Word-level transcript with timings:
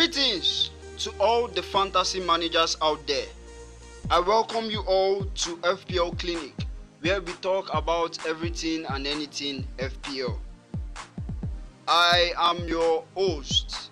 Greetings 0.00 0.70
to 0.96 1.10
all 1.20 1.46
the 1.46 1.60
fantasy 1.62 2.20
managers 2.20 2.74
out 2.80 3.06
there. 3.06 3.26
I 4.10 4.18
welcome 4.18 4.70
you 4.70 4.80
all 4.86 5.24
to 5.24 5.56
FPL 5.58 6.18
Clinic, 6.18 6.54
where 7.02 7.20
we 7.20 7.32
talk 7.42 7.68
about 7.74 8.16
everything 8.26 8.86
and 8.86 9.06
anything 9.06 9.66
FPL. 9.76 10.38
I 11.86 12.32
am 12.38 12.66
your 12.66 13.04
host, 13.14 13.90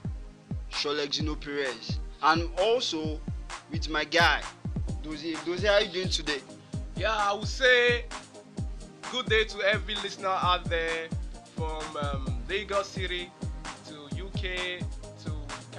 Sholexino 0.70 1.38
Perez, 1.38 2.00
and 2.22 2.48
also 2.58 3.20
with 3.70 3.90
my 3.90 4.04
guy, 4.04 4.40
Dozie. 5.02 5.36
Dozie, 5.44 5.66
how 5.66 5.74
are 5.74 5.82
you 5.82 5.92
doing 5.92 6.08
today? 6.08 6.40
Yeah, 6.96 7.14
I 7.14 7.34
would 7.34 7.46
say 7.46 8.06
good 9.12 9.26
day 9.26 9.44
to 9.44 9.60
every 9.60 9.94
listener 9.96 10.28
out 10.28 10.64
there 10.70 11.08
from 11.54 11.82
um, 12.00 12.42
Lagos 12.48 12.88
City 12.88 13.30
to 13.88 14.24
UK 14.24 14.87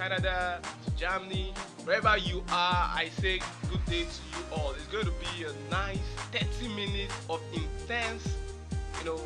Canada 0.00 0.58
to 0.86 0.90
Germany, 0.96 1.52
wherever 1.84 2.16
you 2.16 2.42
are. 2.50 2.88
I 2.88 3.10
say 3.20 3.38
good 3.68 3.84
day 3.84 4.04
to 4.04 4.20
you 4.32 4.44
all. 4.50 4.70
It's 4.70 4.86
going 4.86 5.04
to 5.04 5.12
be 5.12 5.44
a 5.44 5.52
nice 5.70 5.98
30 6.32 6.68
minutes 6.74 7.14
of 7.28 7.38
intense, 7.52 8.34
you 8.98 9.04
know, 9.04 9.20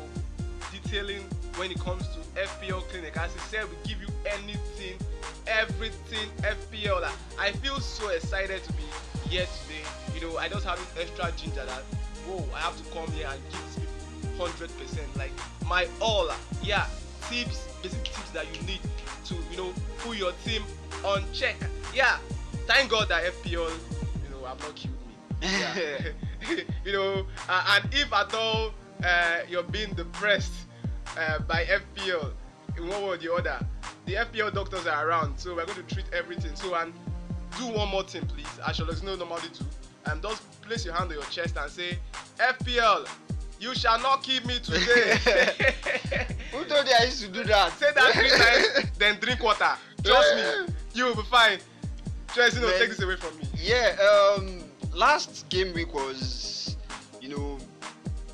detailing 0.73 1.21
when 1.55 1.71
it 1.71 1.79
comes 1.79 2.05
to 2.09 2.19
FPL 2.37 2.81
clinic. 2.89 3.15
As 3.15 3.33
I 3.33 3.39
said, 3.47 3.63
we 3.69 3.77
give 3.89 4.01
you 4.01 4.09
anything, 4.25 4.99
everything 5.47 6.27
FPL. 6.39 7.09
I 7.39 7.53
feel 7.53 7.79
so 7.79 8.09
excited 8.09 8.61
to 8.65 8.73
be 8.73 8.83
here 9.29 9.45
today. 9.63 9.87
You 10.13 10.27
know, 10.27 10.37
I 10.37 10.49
just 10.49 10.65
have 10.65 10.77
this 10.77 11.07
extra 11.07 11.31
ginger 11.37 11.65
that 11.65 11.83
whoa, 12.27 12.43
I 12.53 12.59
have 12.59 12.75
to 12.75 12.83
come 12.91 13.09
here 13.13 13.29
and 13.31 13.39
give 13.49 13.63
these 13.63 13.85
people 14.19 14.47
hundred 14.47 14.77
percent, 14.77 15.07
like 15.15 15.31
my 15.69 15.87
all. 16.01 16.27
Ah, 16.29 16.37
yeah, 16.61 16.87
tips, 17.29 17.67
basic 17.81 18.03
tips 18.03 18.29
that 18.31 18.45
you 18.55 18.65
need 18.67 18.79
to 19.25 19.35
you 19.51 19.57
know 19.57 19.73
put 19.99 20.17
your 20.17 20.31
team 20.43 20.63
on 21.03 21.23
check. 21.33 21.55
Yeah, 21.93 22.17
thank 22.67 22.89
God 22.89 23.09
that 23.09 23.23
FPL, 23.23 23.51
you 23.53 24.29
know, 24.31 24.45
have 24.45 24.59
not 24.59 24.75
killed 24.75 24.95
me. 25.07 25.15
Yeah. 25.41 25.99
you 26.85 26.93
know, 26.93 27.25
uh, 27.49 27.81
and 27.81 27.93
if 27.93 28.11
at 28.13 28.33
all 28.33 28.71
uh, 29.03 29.39
you're 29.49 29.63
being 29.63 29.93
depressed 29.93 30.53
uh, 31.17 31.39
by 31.39 31.65
FPL 31.65 32.31
in 32.77 32.87
one 32.87 33.01
way 33.03 33.09
or 33.09 33.17
the 33.17 33.33
other, 33.33 33.65
the 34.05 34.13
FPL 34.13 34.53
doctors 34.53 34.85
are 34.85 35.07
around, 35.07 35.37
so 35.39 35.55
we're 35.55 35.65
going 35.65 35.85
to 35.85 35.93
treat 35.95 36.05
everything. 36.13 36.55
So 36.55 36.75
and 36.75 36.93
do 37.57 37.67
one 37.67 37.89
more 37.89 38.03
thing, 38.03 38.25
please. 38.27 38.47
I 38.65 38.71
shall 38.71 38.85
let 38.85 38.99
you 39.01 39.05
know 39.07 39.15
normally 39.15 39.49
do. 39.57 39.65
And 40.05 40.21
just 40.21 40.61
place 40.61 40.85
your 40.85 40.93
hand 40.93 41.09
on 41.09 41.15
your 41.15 41.25
chest 41.25 41.57
and 41.57 41.71
say, 41.71 41.97
FPL, 42.37 43.07
you 43.59 43.73
shall 43.75 43.99
not 43.99 44.23
keep 44.23 44.45
me 44.45 44.59
today. 44.59 45.17
Who 46.51 46.65
told 46.65 46.87
you 46.87 46.93
I 46.99 47.05
used 47.05 47.21
to 47.23 47.27
do 47.29 47.43
that? 47.45 47.73
Say 47.79 47.87
that 47.93 48.13
three 48.13 48.29
times, 48.29 48.91
then 48.97 49.17
drink 49.19 49.43
water. 49.43 49.73
Trust 50.03 50.35
me, 50.35 50.73
you 50.93 51.05
will 51.05 51.15
be 51.15 51.23
fine. 51.23 51.59
Know, 52.37 52.41
Man. 52.43 52.79
take 52.79 52.89
this 52.89 53.01
away 53.01 53.15
from 53.15 53.37
me. 53.37 53.47
Yeah, 53.55 53.95
um, 54.37 54.59
last 54.93 55.47
game 55.47 55.73
week 55.73 55.93
was, 55.93 56.75
you 57.21 57.29
know, 57.29 57.57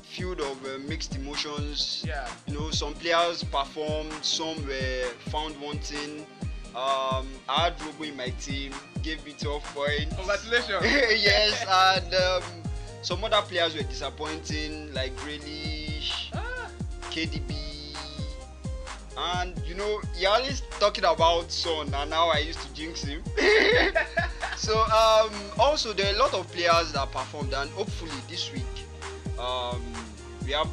filled 0.02 0.40
of 0.40 0.64
uh, 0.64 0.78
mixed 0.88 1.14
emotions. 1.14 2.04
Yeah. 2.04 2.28
You 2.48 2.54
know, 2.54 2.70
some 2.70 2.94
players 2.94 3.44
performed, 3.44 4.12
some 4.24 4.66
were 4.66 5.04
found 5.30 5.60
wanting. 5.60 6.26
Um, 6.74 7.28
I 7.48 7.64
had 7.64 7.80
Robo 7.80 8.02
in 8.02 8.16
my 8.16 8.30
team, 8.40 8.72
gave 9.02 9.24
me 9.24 9.34
12 9.38 9.62
points. 9.74 10.16
Congratulations. 10.16 10.82
yes, 11.22 11.64
and 11.68 12.14
um, 12.14 12.42
some 13.02 13.22
other 13.24 13.42
players 13.42 13.74
were 13.74 13.82
disappointing, 13.82 14.92
like 14.94 15.14
Grealish, 15.16 16.30
Ah, 16.34 16.68
KDB. 17.10 17.56
And 19.18 19.60
you 19.66 19.74
know, 19.74 20.00
you're 20.16 20.30
always 20.30 20.62
talking 20.80 21.04
about 21.04 21.50
Son, 21.50 21.92
and 21.92 22.10
now 22.10 22.28
I 22.28 22.38
used 22.38 22.60
to 22.60 22.72
jinx 22.74 23.02
him. 23.02 23.22
so 24.56 24.78
um, 24.80 25.30
also 25.58 25.92
there 25.92 26.12
are 26.12 26.16
a 26.16 26.18
lot 26.18 26.32
of 26.34 26.50
players 26.52 26.92
that 26.92 27.10
performed, 27.12 27.52
and 27.52 27.70
hopefully 27.70 28.10
this 28.28 28.50
week 28.52 28.62
um, 29.38 29.82
we 30.46 30.52
have 30.52 30.68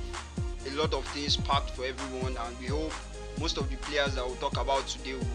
a 0.68 0.72
lot 0.76 0.94
of 0.94 1.06
things 1.08 1.36
packed 1.36 1.72
for 1.72 1.86
everyone, 1.86 2.38
and 2.38 2.60
we 2.60 2.68
hope 2.68 2.94
most 3.40 3.58
of 3.58 3.70
the 3.70 3.76
players 3.78 4.16
that 4.16 4.26
we'll 4.26 4.36
talk 4.36 4.58
about 4.58 4.88
today 4.88 5.14
would 5.14 5.28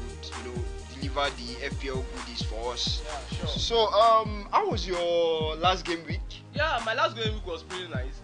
you 0.45 0.51
know 0.51 0.65
deliver 1.09 1.31
the 1.37 1.55
FPL 1.69 2.05
goodies 2.17 2.43
for 2.43 2.73
us. 2.73 3.03
yeah, 3.05 3.39
sure. 3.39 3.49
So 3.49 3.77
um, 3.93 4.49
how 4.51 4.69
was 4.71 4.87
your 4.87 5.57
last 5.57 5.85
game 5.85 6.05
week? 6.07 6.21
Yeah, 6.55 6.81
my 6.85 6.95
last 6.95 7.17
game 7.17 7.35
week 7.35 7.47
was 7.47 7.63
pretty 7.63 7.89
nice. 7.89 8.21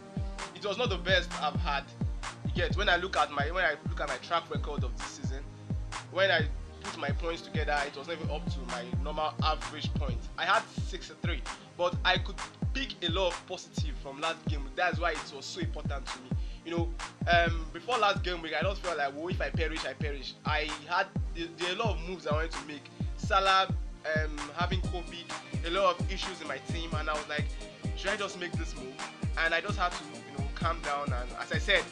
It 0.54 0.64
was 0.64 0.78
not 0.78 0.88
the 0.90 0.98
best 0.98 1.30
I've 1.42 1.58
had. 1.60 1.84
Yet 2.54 2.76
when 2.76 2.88
I 2.88 2.96
look 2.96 3.16
at 3.16 3.30
my 3.30 3.50
when 3.50 3.64
I 3.64 3.74
look 3.88 4.00
at 4.00 4.08
my 4.08 4.16
track 4.16 4.50
record 4.50 4.84
of 4.84 4.96
this 4.96 5.06
season, 5.06 5.42
when 6.10 6.30
I 6.30 6.46
put 6.82 6.98
my 6.98 7.10
points 7.10 7.42
together, 7.42 7.76
it 7.86 7.96
was 7.96 8.08
not 8.08 8.16
even 8.16 8.30
up 8.30 8.44
to 8.52 8.58
my 8.68 8.84
normal 9.02 9.32
average 9.42 9.92
points. 9.94 10.28
I 10.36 10.44
had 10.44 10.62
63, 10.86 11.42
but 11.76 11.94
I 12.04 12.18
could 12.18 12.36
pick 12.74 12.94
a 13.02 13.10
lot 13.10 13.28
of 13.28 13.46
positive 13.46 13.94
from 14.02 14.20
last 14.20 14.44
game. 14.46 14.66
That's 14.74 14.98
why 14.98 15.12
it 15.12 15.32
was 15.34 15.44
so 15.44 15.60
important 15.60 16.06
to 16.06 16.18
me. 16.18 16.39
You 16.64 16.76
know, 16.76 16.88
um, 17.30 17.66
before 17.72 17.98
last 17.98 18.22
game 18.22 18.42
week, 18.42 18.52
I 18.58 18.62
just 18.62 18.82
felt 18.82 18.98
like, 18.98 19.14
well, 19.16 19.28
if 19.28 19.40
I 19.40 19.50
perish, 19.50 19.84
I 19.86 19.94
perish. 19.94 20.34
I 20.44 20.68
had 20.88 21.06
there, 21.34 21.46
there 21.56 21.72
a 21.72 21.76
lot 21.76 21.96
of 21.96 22.08
moves 22.08 22.26
I 22.26 22.32
wanted 22.32 22.50
to 22.52 22.66
make. 22.66 22.84
Salah 23.16 23.68
um, 24.16 24.36
having 24.56 24.80
COVID, 24.82 25.66
a 25.66 25.70
lot 25.70 25.98
of 25.98 26.12
issues 26.12 26.40
in 26.40 26.48
my 26.48 26.58
team, 26.72 26.90
and 26.96 27.08
I 27.08 27.12
was 27.12 27.28
like, 27.28 27.44
should 27.96 28.10
I 28.10 28.16
just 28.16 28.38
make 28.38 28.52
this 28.52 28.74
move? 28.76 28.94
And 29.38 29.54
I 29.54 29.60
just 29.60 29.78
had 29.78 29.92
to, 29.92 30.04
you 30.04 30.38
know, 30.38 30.44
calm 30.54 30.80
down. 30.82 31.12
And 31.12 31.30
as 31.40 31.52
I 31.52 31.58
said, 31.58 31.82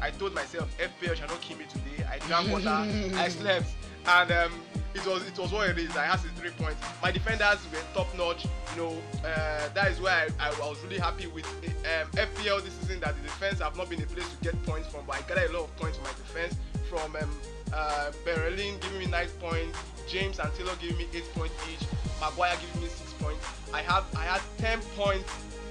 I 0.00 0.10
told 0.10 0.34
myself, 0.34 0.68
FPL 0.78 1.16
shall 1.16 1.28
not 1.28 1.40
kill 1.40 1.58
me 1.58 1.64
today. 1.68 2.04
I 2.10 2.18
drank 2.26 2.50
water, 2.50 2.68
I 2.68 3.28
slept, 3.28 3.66
and 4.06 4.30
um, 4.30 4.52
it 4.94 5.06
was 5.06 5.26
it 5.26 5.38
was 5.38 5.52
what 5.52 5.68
it 5.70 5.78
is. 5.78 5.96
I 5.96 6.06
had 6.06 6.20
63 6.20 6.50
points. 6.50 6.80
My 7.02 7.10
defenders 7.10 7.58
were 7.72 7.78
top 7.94 8.12
notch. 8.16 8.44
You 8.74 8.82
know, 8.82 8.96
uh, 9.24 9.68
that 9.74 9.90
is 9.90 10.00
why 10.00 10.28
I, 10.40 10.48
I, 10.48 10.50
was 10.68 10.82
really 10.82 10.98
happy 10.98 11.26
with 11.26 11.46
um, 11.46 12.10
FPL 12.12 12.64
this 12.64 12.74
season. 12.74 13.00
That 13.00 13.16
the 13.16 13.22
defense 13.22 13.60
have 13.60 13.76
not 13.76 13.90
been 13.90 14.02
a 14.02 14.06
place 14.06 14.28
to 14.28 14.36
get 14.42 14.62
points 14.64 14.88
from, 14.88 15.04
but 15.06 15.16
I 15.16 15.22
got 15.22 15.38
a 15.38 15.52
lot 15.52 15.64
of 15.64 15.76
points 15.76 15.96
from 15.96 16.04
my 16.04 16.12
defense 16.12 16.56
from 16.88 17.14
um, 17.16 17.30
uh, 17.72 18.10
Berlin 18.24 18.78
giving 18.80 18.98
me 18.98 19.06
nine 19.06 19.28
points, 19.40 19.78
James 20.08 20.38
and 20.38 20.52
Taylor 20.54 20.72
giving 20.80 20.96
me 20.96 21.06
eight 21.12 21.28
points 21.34 21.54
each, 21.70 21.86
Maguire 22.20 22.56
giving 22.60 22.82
me 22.82 22.88
six 22.88 23.12
points. 23.14 23.44
I 23.74 23.82
have 23.82 24.04
I 24.16 24.24
had 24.24 24.40
10 24.58 24.80
points, 24.96 25.30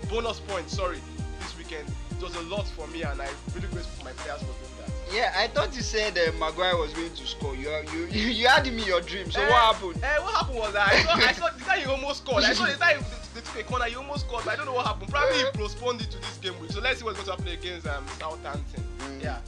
bonus 0.09 0.39
points. 0.41 0.75
Sorry, 0.75 0.99
this 1.39 1.57
weekend. 1.57 1.87
It 2.11 2.23
was 2.23 2.35
a 2.35 2.41
lot 2.43 2.67
for 2.67 2.87
me, 2.87 3.03
and 3.03 3.21
I'm 3.21 3.29
really 3.53 3.67
grateful 3.67 3.97
for 3.97 4.05
my 4.05 4.11
players 4.11 4.41
for 4.41 4.45
doing. 4.47 4.76
Yeah, 5.13 5.33
I 5.35 5.47
thought 5.47 5.75
you 5.75 5.81
said 5.81 6.17
uh, 6.17 6.31
Maguire 6.37 6.75
was 6.77 6.93
going 6.93 7.13
to 7.13 7.27
score. 7.27 7.55
You 7.55 7.69
you 7.93 8.05
you, 8.11 8.47
had 8.47 8.65
him 8.65 8.77
in 8.79 8.85
your 8.85 9.01
dream. 9.01 9.31
So 9.31 9.41
Eh, 9.41 9.49
what 9.49 9.75
happened? 9.75 10.03
Eh, 10.03 10.19
what 10.19 10.33
happened 10.35 10.59
was 10.59 10.73
that 10.73 10.87
I 10.89 11.03
saw, 11.03 11.13
I 11.13 11.31
saw 11.33 11.49
the 11.57 11.63
time 11.63 11.79
he 11.79 11.85
almost 11.85 12.23
scored. 12.23 12.43
I 12.43 12.53
saw 12.53 12.65
the 12.65 12.73
time 12.75 13.03
they 13.33 13.41
took 13.41 13.59
a 13.59 13.63
corner, 13.63 13.85
he 13.85 13.95
almost 13.95 14.25
scored, 14.25 14.43
but 14.45 14.53
I 14.53 14.55
don't 14.57 14.65
know 14.65 14.73
what 14.73 14.85
happened. 14.85 15.09
Probably 15.11 15.37
he 15.37 15.45
postponed 15.53 16.01
it 16.01 16.11
to 16.11 16.17
this 16.19 16.37
game 16.37 16.59
week. 16.59 16.71
So 16.71 16.81
let's 16.81 16.99
see 16.99 17.05
what's 17.05 17.17
going 17.23 17.37
to 17.37 17.43
happen 17.43 17.47
against 17.47 17.87
um, 17.87 18.05
Southampton. 18.19 18.83
Mm. 18.99 19.23
Yeah. 19.23 19.39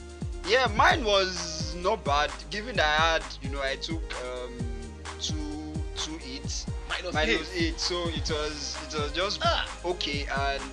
Yeah, 0.47 0.67
mine 0.75 1.03
was 1.03 1.75
not 1.75 2.03
bad. 2.05 2.31
Given 2.49 2.77
that 2.77 2.99
I 2.99 3.13
had, 3.13 3.23
you 3.41 3.49
know, 3.49 3.61
I 3.61 3.75
took 3.75 4.01
um, 4.25 4.53
two 5.19 5.35
two 5.95 6.17
hits, 6.17 6.65
Minus, 6.87 7.13
minus 7.13 7.53
eight. 7.55 7.73
eight, 7.73 7.79
so 7.79 8.07
it 8.07 8.29
was 8.31 8.77
it 8.87 8.97
was 8.99 9.11
just 9.11 9.41
Ah. 9.43 9.67
okay, 9.85 10.21
and 10.21 10.63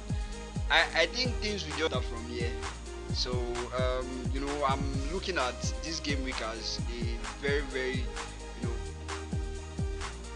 I 0.71 0.85
I 0.95 1.07
think 1.07 1.35
things 1.37 1.67
will 1.67 1.89
just 1.89 2.09
from 2.09 2.25
here. 2.29 2.51
So 3.16 3.32
um, 3.81 4.06
you 4.34 4.41
know, 4.41 4.65
I'm 4.69 4.82
looking 5.12 5.38
at 5.38 5.59
this 5.82 6.00
game 6.00 6.22
week 6.22 6.41
as 6.43 6.78
a 7.00 7.43
very 7.43 7.62
very 7.72 7.93
you 8.60 8.62
know 8.62 8.75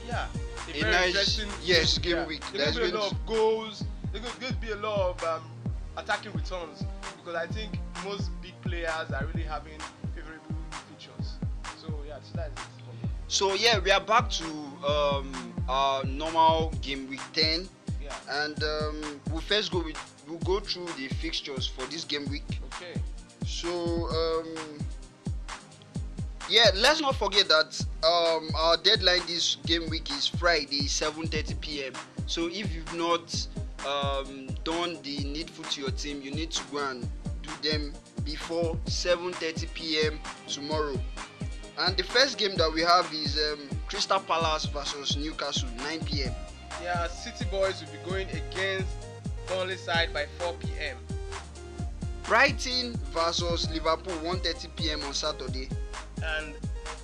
Yeah. 0.09 0.27
A 0.69 0.73
very 0.81 0.93
nice- 0.93 1.09
interesting 1.09 1.49
yes, 1.63 1.99
game 1.99 2.17
yeah. 2.17 2.27
week. 2.27 2.43
There's 2.53 2.77
going 2.79 2.91
to 2.91 2.93
be 2.93 2.97
a 2.97 3.01
lot 3.03 3.13
of 3.13 3.27
goals. 3.27 3.85
There's 4.13 4.25
going 4.25 4.53
to 4.55 4.59
be 4.61 4.71
a 4.71 4.77
lot 4.77 5.11
of 5.11 5.25
um, 5.25 5.43
attacking 5.97 6.33
returns 6.33 6.85
because 7.17 7.35
I 7.35 7.47
think 7.47 7.79
most 8.05 8.31
big 8.41 8.55
players 8.63 9.11
are 9.13 9.27
really 9.27 9.47
having 9.47 9.79
favorable 10.15 10.55
features. 10.89 11.35
So 11.81 11.89
yeah, 12.09 12.17
so 12.23 12.31
that's 12.37 12.53
it. 12.53 12.67
So 13.29 13.55
yeah, 13.55 13.79
we 13.79 13.91
are 13.91 14.01
back 14.01 14.31
to 14.31 14.45
um, 14.87 15.53
our 15.69 16.03
normal 16.05 16.73
game 16.83 17.09
week 17.11 17.21
ten, 17.33 17.69
Yeah. 18.03 18.15
and 18.45 18.63
um, 18.63 19.21
we'll 19.31 19.41
first 19.43 19.71
go 19.71 19.83
with 19.85 19.97
we'll 20.31 20.39
go 20.41 20.61
through 20.61 20.87
the 20.97 21.09
fixtures 21.17 21.67
for 21.67 21.85
this 21.87 22.05
game 22.05 22.29
week. 22.31 22.61
Okay. 22.77 22.99
So 23.45 24.09
um, 24.09 24.55
yeah, 26.49 26.71
let's 26.77 27.01
not 27.01 27.17
forget 27.17 27.49
that 27.49 27.85
um, 28.05 28.51
our 28.57 28.77
deadline 28.77 29.23
this 29.27 29.57
game 29.67 29.89
week 29.91 30.11
is 30.11 30.27
Friday, 30.27 30.83
7:30 30.83 31.61
p.m. 31.61 31.93
So 32.27 32.49
if 32.49 32.73
you've 32.75 32.95
not 32.95 33.47
um, 33.87 34.49
done 34.65 34.99
the 35.03 35.25
needful 35.25 35.65
to 35.65 35.81
your 35.81 35.91
team, 35.91 36.23
you 36.23 36.31
need 36.31 36.51
to 36.53 36.63
go 36.73 36.89
and 36.91 37.09
do 37.43 37.71
them 37.71 37.93
before 38.25 38.77
7:30 38.87 39.75
p.m. 39.75 40.21
tomorrow. 40.47 40.99
And 41.79 41.97
the 41.97 42.05
first 42.05 42.37
game 42.37 42.57
that 42.57 42.71
we 42.73 42.83
have 42.83 43.13
is 43.13 43.39
um, 43.39 43.61
Crystal 43.89 44.21
Palace 44.21 44.67
versus 44.67 45.17
Newcastle, 45.17 45.69
9 45.79 46.01
p.m. 46.05 46.35
Yeah, 46.83 47.07
City 47.09 47.47
Boys 47.51 47.83
will 47.83 47.91
be 47.91 48.11
going 48.11 48.29
against 48.29 48.87
Burnley 49.51 49.77
side 49.77 50.15
by 50.15 50.27
4 50.39 50.55
p.m. 50.55 50.97
Brighton 52.23 52.95
versus 53.13 53.69
Liverpool, 53.71 54.15
1:30 54.23 54.77
p.m. 54.77 55.03
on 55.03 55.13
Saturday. 55.13 55.69
and 56.23 56.55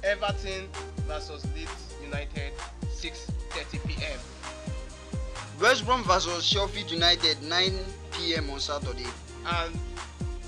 Everton 0.04 0.69
versus 1.08 1.44
Leeds 1.54 1.94
United 2.02 2.16
United, 2.26 2.52
6:30 2.94 3.87
p.m. 3.87 4.19
West 5.60 5.84
Brom 5.84 6.04
versus 6.04 6.44
Sheffield 6.44 6.90
United 6.90 7.43
9 7.43 7.72
p.m. 8.12 8.50
on 8.50 8.60
Saturday. 8.60 9.06
And 9.46 9.78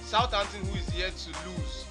Southampton, 0.04 0.64
who 0.66 0.78
is 0.78 0.94
yet 0.94 1.16
to 1.16 1.30
lose 1.48 1.84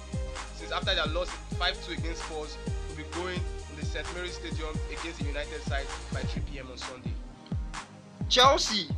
since 0.56 0.72
after 0.72 0.94
their 0.94 1.06
loss 1.06 1.30
5-2 1.54 1.98
against 1.98 2.22
Spurs, 2.24 2.56
will 2.88 2.96
be 2.96 3.04
going 3.12 3.40
in 3.70 3.76
the 3.78 3.84
St 3.84 4.06
Mary's 4.14 4.34
Stadium 4.34 4.74
against 4.90 5.20
the 5.20 5.26
United 5.26 5.60
side 5.62 5.86
by 6.12 6.20
3 6.20 6.42
p.m. 6.50 6.68
on 6.70 6.78
Sunday. 6.78 7.12
Chelsea 8.28 8.88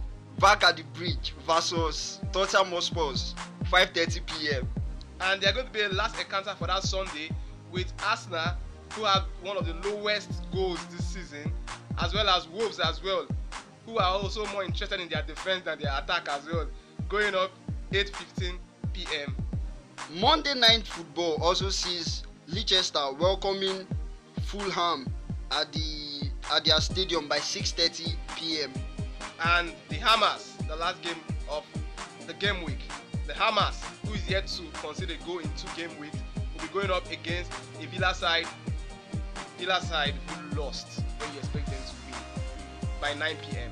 back 0.41 0.65
at 0.65 0.77
the 0.77 0.83
bridge 0.95 1.35
versus 1.47 2.19
Tottenham 2.33 2.73
Hotspurs 2.73 3.35
5:30 3.65 4.27
p.m. 4.27 4.69
And 5.21 5.41
they 5.41 5.49
are 5.49 5.53
going 5.53 5.67
to 5.67 5.73
be 5.73 5.83
a 5.83 5.89
last 5.91 6.19
encounter 6.19 6.55
for 6.59 6.67
that 6.67 6.83
Sunday 6.83 7.31
with 7.71 7.93
Arsenal, 8.03 8.55
who 8.95 9.05
have 9.05 9.25
one 9.43 9.59
of 9.59 9.67
the 9.67 9.75
lowest 9.89 10.31
goals 10.51 10.85
this 10.87 11.05
season, 11.05 11.53
as 11.99 12.15
well 12.15 12.29
as 12.31 12.49
Wolves 12.49 12.81
as 12.81 13.03
well, 13.05 13.27
who 13.85 13.99
are 13.99 14.15
also 14.15 14.47
more 14.47 14.65
interested 14.65 14.99
in 14.99 15.09
their 15.09 15.23
defense 15.23 15.65
than 15.65 15.79
their 15.79 15.93
attack 15.99 16.27
as 16.31 16.47
well, 16.47 16.67
going 17.09 17.35
up 17.35 17.51
8:15 17.93 18.57
p.m. 18.95 19.37
Monday 20.19 20.55
night 20.55 20.87
football 20.87 21.37
also 21.43 21.69
sees 21.69 22.23
Leicester 22.49 23.13
welcoming 23.13 23.87
Fulham 24.43 25.07
at 25.53 25.71
the 25.73 26.31
at 26.53 26.65
their 26.65 26.81
stadium 26.81 27.29
by 27.29 27.39
6:30 27.39 28.15
p.m. 28.37 28.73
And 29.43 29.73
the 29.89 29.97
Hammers, 29.97 30.55
the 30.69 30.77
last 30.77 31.01
game 31.03 31.17
of 31.49 31.65
the 32.27 32.35
game 32.35 32.63
week, 32.63 32.81
the 33.27 33.35
Hammers, 33.35 33.83
who 34.07 34.15
is 34.15 34.29
yet 34.29 34.47
to 34.49 34.63
consider 34.81 35.15
in 35.15 35.19
two 35.21 35.69
game 35.77 35.99
weeks, 35.99 36.17
will 36.55 36.67
be 36.67 36.73
going 36.73 36.91
up 36.91 37.11
against 37.11 37.51
a 37.81 37.87
Villa 37.87 38.15
side, 38.15 38.47
Villa 39.59 39.81
side 39.81 40.15
who 40.27 40.61
lost 40.61 41.03
when 41.19 41.33
you 41.33 41.39
expect 41.39 41.67
them 41.67 41.75
to 41.87 42.87
win 42.87 42.91
by 43.01 43.15
9 43.15 43.37
p.m. 43.51 43.71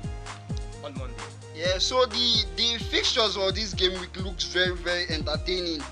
on 0.83 0.97
Monday. 0.97 1.13
Yeah, 1.55 1.77
so 1.77 2.05
the 2.05 2.45
the 2.55 2.77
fixtures 2.85 3.35
of 3.35 3.53
this 3.53 3.73
game 3.73 3.99
week 3.99 4.15
looks 4.23 4.45
very 4.45 4.75
very 4.75 5.09
entertaining, 5.09 5.83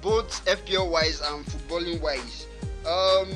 both 0.00 0.44
FPL 0.46 0.90
wise 0.90 1.20
and 1.20 1.44
footballing 1.44 2.00
wise. 2.00 2.46
Um, 2.86 3.28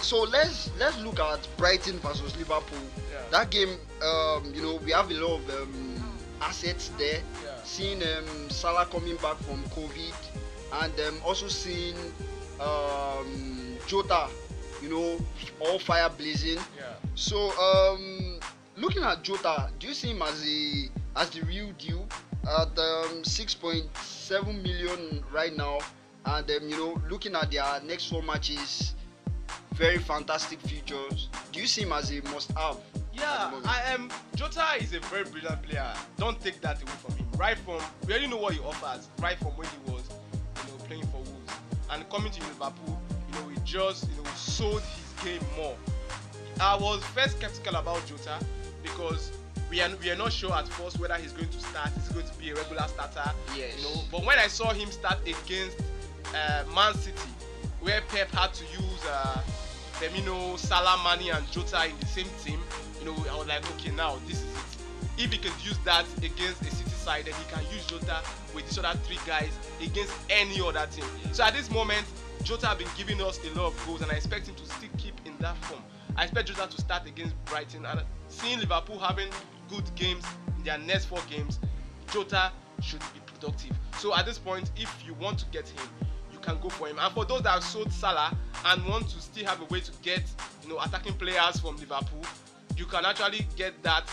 so 0.00 0.22
let's 0.22 0.70
let's 0.78 0.98
look 1.00 1.20
at 1.20 1.46
Brighton 1.56 1.98
versus 2.00 2.36
Liverpool. 2.36 2.78
Yeah. 3.12 3.20
That 3.30 3.50
game, 3.50 3.76
um, 4.04 4.52
you 4.54 4.62
know, 4.62 4.76
we 4.84 4.92
have 4.92 5.10
a 5.10 5.14
lot 5.14 5.40
of 5.40 5.50
um, 5.50 6.14
assets 6.40 6.90
there. 6.98 7.20
Yeah. 7.42 7.50
Seeing 7.64 8.02
um, 8.02 8.50
Salah 8.50 8.86
coming 8.86 9.16
back 9.16 9.36
from 9.38 9.62
COVID, 9.70 10.14
and 10.82 11.00
um, 11.00 11.20
also 11.24 11.48
seeing 11.48 11.96
um, 12.60 13.76
Jota, 13.86 14.28
you 14.82 14.90
know, 14.90 15.18
all 15.60 15.78
fire 15.78 16.10
blazing. 16.10 16.58
Yeah. 16.76 16.94
So, 17.14 17.50
um, 17.58 18.38
looking 18.76 19.02
at 19.02 19.22
Jota, 19.22 19.70
do 19.78 19.88
you 19.88 19.94
see 19.94 20.10
him 20.10 20.22
as 20.22 20.44
a 20.46 20.90
as 21.16 21.30
the 21.30 21.42
real 21.42 21.70
deal 21.78 22.06
at 22.44 22.78
um, 22.78 23.22
6.7 23.22 24.62
million 24.62 25.24
right 25.32 25.56
now? 25.56 25.78
And 26.26 26.50
um, 26.50 26.68
you 26.68 26.76
know, 26.76 27.02
looking 27.08 27.34
at 27.34 27.50
their 27.50 27.80
next 27.84 28.08
four 28.08 28.22
matches, 28.22 28.94
very 29.72 29.98
fantastic 29.98 30.60
futures. 30.60 31.28
Do 31.52 31.60
you 31.60 31.66
see 31.66 31.82
him 31.82 31.92
as 31.92 32.10
a 32.10 32.22
must-have? 32.30 32.78
Yeah. 33.14 33.60
I 33.64 33.82
am. 33.92 34.10
Jota 34.36 34.64
is 34.80 34.92
a 34.94 35.00
very 35.00 35.24
brilliant 35.24 35.62
player. 35.62 35.92
Don't 36.16 36.40
take 36.40 36.60
that 36.60 36.82
away 36.82 36.92
from 36.92 37.16
him. 37.16 37.26
Right 37.36 37.58
from 37.58 37.80
we 38.06 38.12
already 38.12 38.28
know 38.28 38.36
what 38.36 38.54
he 38.54 38.60
offers. 38.60 39.08
Right 39.20 39.38
from 39.38 39.52
when 39.52 39.68
he 39.68 39.92
was, 39.92 40.02
you 40.56 40.70
know, 40.70 40.84
playing 40.84 41.06
for 41.06 41.18
Wolves 41.18 41.52
and 41.90 42.08
coming 42.10 42.32
to 42.32 42.40
Liverpool, 42.42 43.00
you 43.28 43.40
know, 43.40 43.48
he 43.48 43.56
just 43.64 44.08
you 44.08 44.16
know 44.22 44.30
sold 44.34 44.82
his 44.82 45.24
game 45.24 45.42
more. 45.56 45.76
I 46.60 46.76
was 46.76 47.02
first 47.04 47.38
skeptical 47.38 47.76
about 47.76 48.04
Jota 48.06 48.38
because 48.82 49.32
we 49.70 49.80
are 49.80 49.90
we 50.02 50.10
are 50.10 50.16
not 50.16 50.32
sure 50.32 50.52
at 50.52 50.68
first 50.68 50.98
whether 50.98 51.14
he's 51.14 51.32
going 51.32 51.48
to 51.48 51.60
start. 51.60 51.90
He's 51.94 52.08
going 52.08 52.26
to 52.26 52.34
be 52.34 52.50
a 52.50 52.54
regular 52.54 52.86
starter. 52.88 53.30
Yes. 53.56 53.76
You 53.78 53.84
know, 53.84 54.02
but 54.10 54.24
when 54.24 54.38
I 54.38 54.46
saw 54.46 54.72
him 54.72 54.90
start 54.90 55.18
against 55.22 55.78
uh, 56.34 56.64
Man 56.74 56.94
City, 56.94 57.18
where 57.80 58.00
Pep 58.02 58.30
had 58.30 58.52
to 58.54 58.64
use 58.64 59.04
uh, 59.08 59.40
Firmino, 59.94 60.58
Salah, 60.58 61.00
Mane, 61.04 61.32
and 61.32 61.50
Jota 61.50 61.86
in 61.86 61.98
the 61.98 62.06
same 62.06 62.28
team, 62.44 62.60
know, 63.04 63.14
I 63.30 63.36
was 63.36 63.46
like, 63.46 63.64
okay, 63.72 63.90
now 63.90 64.18
this 64.26 64.42
is 64.42 64.52
it. 64.52 65.24
If 65.24 65.32
he 65.32 65.38
can 65.38 65.52
use 65.62 65.78
that 65.84 66.04
against 66.18 66.62
a 66.62 66.70
City 66.70 66.90
side, 66.90 67.26
then 67.26 67.34
he 67.34 67.54
can 67.54 67.62
use 67.72 67.86
Jota 67.86 68.20
with 68.54 68.66
these 68.66 68.78
other 68.78 68.98
three 69.00 69.18
guys 69.26 69.50
against 69.80 70.12
any 70.28 70.60
other 70.60 70.86
team. 70.90 71.04
So 71.32 71.44
at 71.44 71.54
this 71.54 71.70
moment, 71.70 72.04
Jota 72.42 72.66
have 72.66 72.78
been 72.78 72.88
giving 72.96 73.20
us 73.22 73.38
a 73.44 73.58
lot 73.58 73.68
of 73.72 73.86
goals, 73.86 74.02
and 74.02 74.10
I 74.10 74.14
expect 74.14 74.48
him 74.48 74.54
to 74.56 74.64
still 74.64 74.88
keep 74.98 75.14
in 75.24 75.36
that 75.38 75.56
form. 75.64 75.82
I 76.16 76.24
expect 76.24 76.48
Jota 76.48 76.68
to 76.68 76.80
start 76.80 77.06
against 77.06 77.34
Brighton, 77.44 77.86
and 77.86 78.00
seeing 78.28 78.58
Liverpool 78.58 78.98
having 78.98 79.28
good 79.68 79.84
games 79.94 80.24
in 80.56 80.64
their 80.64 80.78
next 80.78 81.06
four 81.06 81.20
games, 81.30 81.58
Jota 82.10 82.52
should 82.80 83.00
be 83.00 83.20
productive. 83.26 83.76
So 83.98 84.14
at 84.14 84.26
this 84.26 84.38
point, 84.38 84.70
if 84.76 84.92
you 85.06 85.14
want 85.14 85.38
to 85.38 85.46
get 85.46 85.68
him, 85.68 85.88
you 86.32 86.38
can 86.40 86.58
go 86.60 86.68
for 86.68 86.88
him. 86.88 86.98
And 86.98 87.14
for 87.14 87.24
those 87.24 87.42
that 87.42 87.50
have 87.50 87.64
sold 87.64 87.92
Salah 87.92 88.36
and 88.66 88.84
want 88.86 89.08
to 89.10 89.20
still 89.20 89.46
have 89.46 89.60
a 89.60 89.64
way 89.66 89.80
to 89.80 89.92
get 90.02 90.22
you 90.62 90.68
know 90.68 90.80
attacking 90.80 91.14
players 91.14 91.60
from 91.60 91.76
Liverpool, 91.76 92.22
you 92.76 92.84
can 92.86 93.04
actually 93.04 93.46
get 93.56 93.80
that 93.82 94.08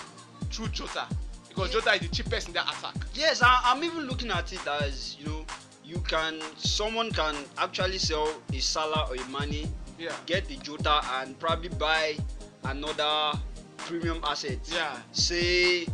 through 0.51 0.67
Jota 0.69 1.07
because 1.49 1.71
Jota 1.71 1.93
is 1.93 2.01
the 2.01 2.07
cheapest 2.07 2.47
in 2.47 2.53
that 2.53 2.67
attack. 2.69 2.95
Yes, 3.13 3.41
I, 3.41 3.59
I'm 3.65 3.83
even 3.83 4.01
looking 4.07 4.31
at 4.31 4.51
it 4.53 4.65
as 4.67 5.17
you 5.19 5.25
know, 5.27 5.45
you 5.83 5.99
can 6.07 6.39
someone 6.57 7.11
can 7.11 7.35
actually 7.57 7.97
sell 7.97 8.33
a 8.53 8.59
Salah 8.59 9.07
or 9.09 9.15
a 9.15 9.25
Mane, 9.29 9.67
Yeah. 9.99 10.13
get 10.25 10.47
the 10.47 10.55
Jota, 10.57 11.01
and 11.19 11.37
probably 11.39 11.69
buy 11.69 12.15
another 12.63 13.37
premium 13.77 14.19
asset. 14.23 14.59
Yeah. 14.71 14.95
Say 15.11 15.85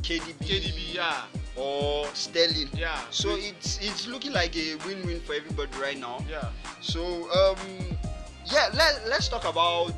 KDB, 0.00 0.34
KDB, 0.40 0.94
yeah, 0.94 1.22
or 1.56 2.06
Sterling. 2.14 2.68
yeah. 2.74 2.98
So 3.10 3.36
it's 3.36 3.78
it's 3.80 4.06
looking 4.08 4.32
like 4.32 4.56
a 4.56 4.74
win-win 4.86 5.20
for 5.20 5.34
everybody 5.34 5.70
right 5.80 5.98
now. 5.98 6.24
yeah, 6.28 6.48
So 6.80 7.00
um, 7.32 7.56
yeah, 8.46 8.68
let 8.74 9.06
let's 9.08 9.28
talk 9.28 9.44
about 9.48 9.94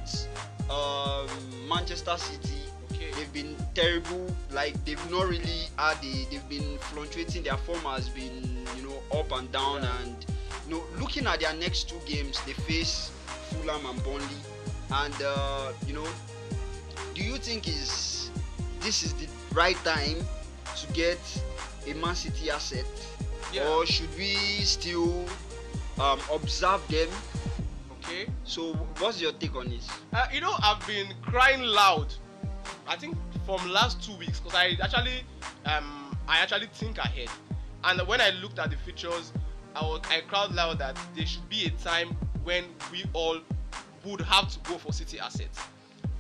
um, 0.71 1.29
Manchester 1.69 2.17
City. 2.17 2.59
okay. 2.93 3.11
They've 3.17 3.33
been 3.33 3.57
terrible. 3.75 4.27
Like 4.51 4.83
they've 4.85 5.11
not 5.11 5.29
really 5.29 5.69
had 5.79 6.01
the. 6.01 6.27
They've 6.31 6.49
been 6.49 6.79
fluctuating. 6.79 7.45
Their 7.45 7.57
form 7.59 7.81
has 7.81 8.09
been 8.09 8.65
you 8.77 8.83
know 8.89 9.19
up 9.19 9.33
and 9.33 9.51
down. 9.53 9.83
Yeah. 9.83 10.03
And 10.03 10.27
you 10.69 10.75
know 10.77 10.85
looking 10.99 11.27
at 11.27 11.41
their 11.41 11.55
next 11.55 11.89
two 11.89 12.01
games, 12.07 12.41
they 12.47 12.53
face 12.53 13.11
Fulham 13.27 13.85
and 13.87 14.03
Burnley. 14.05 14.41
And 14.93 15.15
uh, 15.25 15.73
you 15.87 15.95
know, 15.95 16.07
do 17.15 17.23
you 17.23 17.37
think 17.39 17.69
is 17.69 18.31
this 18.81 19.03
is 19.03 19.13
the 19.15 19.27
right 19.53 19.77
time 19.85 20.17
to 20.77 20.93
get 20.93 21.19
a 21.89 21.95
Man 21.95 22.15
City 22.15 22.51
asset, 22.51 22.85
Yeah. 23.53 23.67
or 23.69 23.87
should 23.87 24.15
we 24.17 24.35
still 24.63 25.25
um, 25.99 26.21
observe 26.33 26.87
them? 26.89 27.09
Okay. 28.07 28.27
So 28.45 28.75
what's 29.01 29.21
your 29.21 29.33
take 29.33 29.57
on 29.57 29.69
this? 29.69 29.89
Uh, 30.13 30.27
you 30.33 30.41
know, 30.41 30.55
I've 30.63 30.85
been 30.87 31.13
crying 31.23 31.63
loud. 31.63 32.15
I 32.87 32.95
think 32.95 33.17
from 33.45 33.69
last 33.69 34.01
two 34.01 34.17
weeks 34.17 34.39
because 34.39 34.55
I 34.55 34.77
actually, 34.81 35.25
um, 35.65 36.17
I 36.29 36.39
actually 36.39 36.69
think 36.73 36.99
ahead. 36.99 37.29
And 37.83 38.01
when 38.07 38.21
I 38.21 38.31
looked 38.31 38.61
at 38.61 38.71
the 38.71 38.77
features, 38.77 39.33
I 39.75 39.83
was, 39.83 40.03
I 40.09 40.21
cried 40.21 40.53
loud 40.53 40.79
that 40.79 40.97
there 41.17 41.27
should 41.27 41.49
be 41.49 41.67
a 41.67 41.71
time 41.83 42.17
when 42.45 42.65
we 42.93 43.05
all 43.13 43.41
would 44.05 44.21
have 44.21 44.49
to 44.51 44.71
go 44.71 44.79
for 44.79 44.93
City 44.93 45.19
assets. 45.19 45.59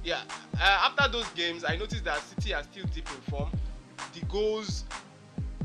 Yeah. 0.03 0.23
Uh, 0.61 0.91
after 0.91 1.09
those 1.11 1.29
games, 1.31 1.65
I 1.65 1.77
noticed 1.77 2.05
that 2.05 2.21
City 2.21 2.53
are 2.53 2.65
still 2.65 2.87
deep 2.87 3.09
in 3.09 3.31
form. 3.31 3.51
The 4.13 4.25
goals, 4.27 4.85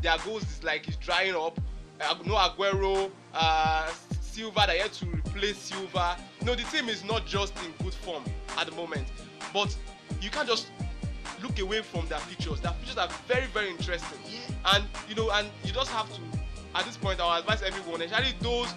their 0.01 0.17
goals 0.23 0.43
is 0.43 0.63
like 0.63 0.87
it's 0.87 0.97
drying 0.97 1.33
up. 1.33 1.59
Uh, 1.99 2.15
no 2.25 2.35
Aguero, 2.35 3.09
uh, 3.33 3.91
Silva, 4.21 4.65
they 4.67 4.79
had 4.79 4.93
to 4.93 5.20
replace 5.31 5.57
Silva. 5.57 6.17
No, 6.43 6.55
the 6.55 6.63
team 6.63 6.89
is 6.89 7.03
not 7.03 7.25
just 7.25 7.53
in 7.65 7.71
good 7.83 7.93
form 7.93 8.23
at 8.57 8.67
the 8.67 8.75
moment, 8.75 9.07
but 9.53 9.75
you 10.21 10.29
can't 10.29 10.47
just 10.47 10.67
look 11.41 11.57
away 11.59 11.81
from 11.81 12.07
their 12.07 12.19
features. 12.19 12.59
Their 12.61 12.73
features 12.73 12.97
are 12.97 13.09
very, 13.27 13.47
very 13.47 13.69
interesting. 13.69 14.19
Yeah. 14.29 14.75
And 14.75 14.85
you 15.09 15.15
know, 15.15 15.29
and 15.31 15.47
you 15.63 15.71
just 15.71 15.91
have 15.91 16.11
to, 16.13 16.21
at 16.75 16.85
this 16.85 16.97
point, 16.97 17.19
I 17.19 17.25
will 17.25 17.39
advise 17.39 17.61
everyone, 17.63 18.01
especially 18.01 18.35
those 18.41 18.73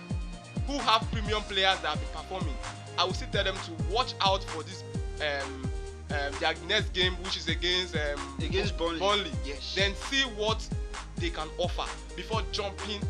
who 0.67 0.79
have 0.79 1.07
premium 1.13 1.43
players 1.43 1.79
that 1.81 1.97
have 1.97 2.01
been 2.01 2.09
performing. 2.13 2.55
I 2.99 3.05
will 3.05 3.13
still 3.13 3.29
tell 3.33 3.45
them 3.45 3.57
to 3.57 3.95
watch 3.95 4.15
out 4.21 4.45
for 4.45 4.63
this 4.63 4.83
um, 5.21 5.71
um, 6.11 6.33
their 6.39 6.55
next 6.69 6.93
game, 6.93 7.15
which 7.25 7.37
is 7.37 7.49
against 7.49 7.97
um, 7.97 8.37
Against 8.41 8.77
Burnley. 8.79 9.01
Burnley. 9.01 9.31
Yes. 9.45 9.75
Then 9.75 9.95
see 9.95 10.23
what 10.37 10.67
they 11.17 11.31
can 11.31 11.49
offer 11.59 11.91
before 12.17 12.43
jumping 12.53 13.01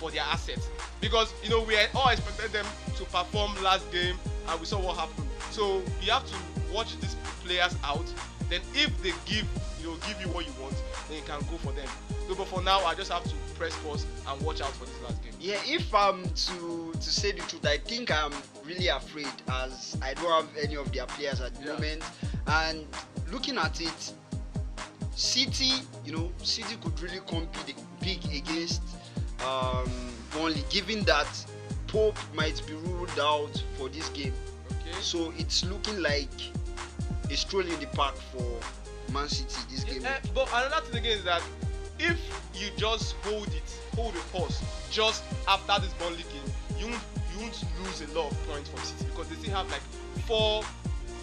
for 0.00 0.10
their 0.10 0.22
assets. 0.22 0.68
Because 1.00 1.32
you 1.44 1.50
know 1.50 1.62
we 1.62 1.76
all 1.94 2.08
expected 2.08 2.50
them 2.52 2.66
to 2.96 3.04
perform 3.04 3.52
last 3.62 3.90
game, 3.92 4.16
and 4.48 4.58
we 4.60 4.66
saw 4.66 4.80
what 4.80 4.96
happened. 4.96 5.28
So 5.50 5.82
you 6.02 6.10
have 6.10 6.26
to 6.26 6.34
watch 6.72 6.98
these 7.00 7.14
players 7.44 7.76
out. 7.84 8.04
Then 8.48 8.62
if 8.74 8.90
they 9.02 9.12
give 9.26 9.46
you 9.80 9.88
know 9.88 9.96
give 10.08 10.20
you 10.20 10.28
what 10.28 10.46
you 10.46 10.52
want, 10.60 10.74
then 11.08 11.18
you 11.18 11.24
can 11.24 11.38
go 11.50 11.56
for 11.58 11.72
them. 11.72 11.88
So, 12.26 12.34
but 12.34 12.46
for 12.46 12.62
now, 12.62 12.80
I 12.84 12.94
just 12.94 13.12
have 13.12 13.24
to 13.24 13.34
press 13.58 13.76
pause 13.84 14.06
and 14.26 14.40
watch 14.42 14.60
out 14.60 14.70
for 14.72 14.86
this 14.86 15.00
last 15.02 15.22
game. 15.22 15.32
Yeah, 15.40 15.58
if 15.66 15.94
I'm 15.94 16.22
to 16.24 16.92
to 16.92 17.10
say 17.10 17.32
the 17.32 17.42
truth, 17.42 17.66
I 17.66 17.76
think 17.78 18.10
I'm 18.10 18.32
really 18.64 18.88
afraid 18.88 19.28
as 19.50 19.96
I 20.02 20.14
don't 20.14 20.30
have 20.30 20.48
any 20.62 20.76
of 20.76 20.90
their 20.92 21.06
players 21.06 21.40
at 21.40 21.54
the 21.56 21.66
Yeah. 21.66 21.72
moment. 21.74 22.02
And 22.46 22.86
looking 23.30 23.58
at 23.58 23.80
it, 23.80 24.12
City, 25.14 25.72
you 26.04 26.12
know, 26.16 26.30
City 26.42 26.76
could 26.82 26.98
really 27.00 27.20
compete 27.26 27.76
big 28.00 28.24
against 28.34 28.80
um, 29.46 29.90
Burnley, 30.32 30.64
given 30.70 31.02
that 31.04 31.28
Pope 31.86 32.18
might 32.34 32.62
be 32.66 32.74
ruled 32.74 33.18
out 33.18 33.62
for 33.76 33.88
this 33.88 34.08
game. 34.10 34.32
Okay. 34.70 35.00
So 35.00 35.32
it's 35.36 35.64
looking 35.64 36.00
like 36.02 36.28
a 37.30 37.36
stroll 37.36 37.66
in 37.66 37.80
the 37.80 37.86
park 37.86 38.14
for 38.16 38.60
Man 39.12 39.28
City 39.28 39.60
this 39.70 39.84
game. 39.84 40.04
Eh, 40.04 40.18
but 40.34 40.48
another 40.52 40.86
thing 40.86 41.00
again 41.00 41.18
is 41.18 41.24
that 41.24 41.42
if 41.98 42.18
you 42.54 42.68
just 42.76 43.14
hold 43.22 43.48
it, 43.48 43.78
hold 43.94 44.14
the 44.14 44.20
pause 44.32 44.62
just 44.90 45.24
after 45.48 45.80
this 45.80 45.92
Burnley 45.94 46.24
game, 46.32 46.52
you 46.78 46.86
won't, 46.86 47.02
you 47.34 47.40
won't 47.40 47.64
lose 47.84 48.00
a 48.02 48.18
lot 48.18 48.30
of 48.30 48.48
points 48.48 48.68
from 48.70 48.80
City 48.80 49.06
because 49.06 49.28
they 49.28 49.36
still 49.36 49.54
have 49.54 49.70
like 49.70 49.82
four 50.26 50.62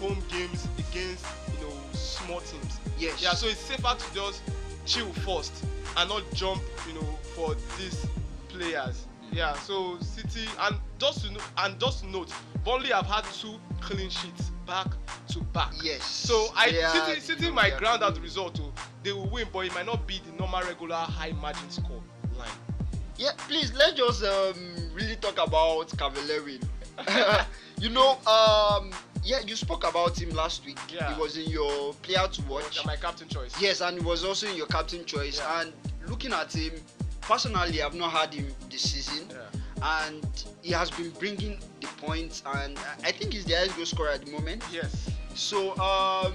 home 0.00 0.22
games 0.28 0.68
against 0.78 1.24
you 1.54 1.66
know 1.66 1.72
small 1.92 2.40
teams. 2.40 2.78
Yes. 2.98 3.22
Yeah, 3.22 3.32
so 3.32 3.46
it's 3.46 3.60
safer 3.60 3.94
to 3.96 4.14
just 4.14 4.42
chill 4.86 5.12
first 5.24 5.64
and 5.96 6.08
not 6.08 6.22
jump, 6.32 6.62
you 6.86 6.94
know, 6.94 7.17
for 7.38 7.54
these 7.78 8.04
players. 8.48 9.06
Yeah, 9.30 9.52
so 9.54 9.98
City 10.00 10.48
and 10.60 10.76
just 10.98 11.24
to 11.24 11.32
know, 11.32 11.40
and 11.58 11.78
just 11.78 12.04
note, 12.06 12.32
Burnley 12.64 12.88
have 12.88 13.06
had 13.06 13.24
two 13.24 13.54
clean 13.80 14.10
sheets 14.10 14.50
back 14.66 14.88
to 15.28 15.40
back. 15.52 15.72
Yes. 15.82 16.02
So 16.04 16.48
I 16.56 16.70
are- 16.70 17.06
City 17.06 17.20
City 17.20 17.50
might 17.50 17.74
are 17.74 17.78
ground 17.78 18.02
out 18.02 18.14
the 18.14 18.20
result. 18.20 18.58
Oh, 18.62 18.72
they 19.02 19.12
will 19.12 19.28
win, 19.28 19.46
but 19.52 19.60
it 19.66 19.74
might 19.74 19.86
not 19.86 20.06
be 20.06 20.20
the 20.26 20.32
normal 20.38 20.62
regular 20.62 20.96
high 20.96 21.32
margin 21.32 21.70
score 21.70 22.02
line. 22.38 22.48
Yeah, 23.16 23.32
please 23.36 23.72
let's 23.74 23.96
just 23.96 24.24
um, 24.24 24.56
really 24.94 25.16
talk 25.16 25.38
about 25.46 25.88
Cavalerin. 25.90 26.62
you 27.80 27.90
know, 27.90 28.12
um, 28.26 28.90
yeah, 29.24 29.40
you 29.46 29.54
spoke 29.56 29.86
about 29.86 30.20
him 30.20 30.30
last 30.30 30.64
week. 30.64 30.78
Yeah. 30.92 31.14
He 31.14 31.20
was 31.20 31.36
in 31.36 31.50
your 31.50 31.92
player 32.02 32.26
to 32.26 32.42
watch. 32.42 32.76
Yeah, 32.78 32.82
My 32.86 32.96
captain 32.96 33.28
choice. 33.28 33.60
Yes, 33.60 33.82
and 33.82 33.98
he 33.98 34.04
was 34.04 34.24
also 34.24 34.48
in 34.48 34.56
your 34.56 34.66
captain 34.66 35.04
choice. 35.04 35.38
Yeah. 35.38 35.60
And 35.60 35.72
looking 36.08 36.32
at 36.32 36.52
him, 36.52 36.72
personally, 37.28 37.82
I've 37.82 37.94
not 37.94 38.10
had 38.10 38.32
him 38.34 38.46
this 38.70 38.82
season. 38.90 39.28
Yeah. 39.30 39.36
And 40.00 40.44
he 40.62 40.72
has 40.72 40.90
been 40.90 41.10
bringing 41.10 41.58
the 41.80 41.86
points, 41.98 42.42
and 42.46 42.76
I 43.04 43.12
think 43.12 43.34
he's 43.34 43.44
the 43.44 43.54
highest 43.54 43.76
goal 43.76 43.86
scorer 43.86 44.08
at 44.10 44.24
the 44.24 44.32
moment. 44.32 44.64
Yes. 44.72 45.10
So, 45.34 45.70
um, 45.78 46.34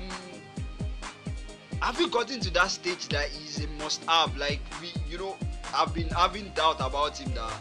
have 1.81 1.99
you 1.99 2.07
gotten 2.07 2.39
to 2.39 2.49
that 2.51 2.71
stage 2.71 3.09
that 3.09 3.27
he's 3.27 3.61
a 3.61 3.67
must-have? 3.83 4.37
Like 4.37 4.61
we, 4.81 4.93
you 5.09 5.17
know, 5.17 5.35
I've 5.75 5.93
been 5.93 6.07
having 6.09 6.49
doubt 6.55 6.77
about 6.79 7.17
him 7.17 7.33
that 7.33 7.53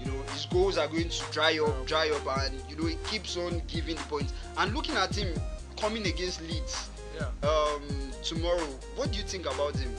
you 0.00 0.10
know 0.10 0.20
his 0.32 0.46
goals 0.46 0.78
are 0.78 0.88
going 0.88 1.10
to 1.10 1.24
dry 1.30 1.58
up, 1.64 1.86
dry 1.86 2.10
up, 2.10 2.38
and 2.44 2.54
you 2.68 2.74
know 2.76 2.86
he 2.86 2.96
keeps 3.08 3.36
on 3.36 3.62
giving 3.68 3.94
the 3.94 4.02
points. 4.04 4.32
And 4.58 4.74
looking 4.74 4.96
at 4.96 5.14
him 5.14 5.32
coming 5.78 6.06
against 6.08 6.42
Leeds 6.42 6.88
Yeah. 7.14 7.28
um, 7.48 7.82
tomorrow, 8.24 8.66
what 8.96 9.12
do 9.12 9.18
you 9.18 9.24
think 9.24 9.46
about 9.46 9.76
him? 9.76 9.94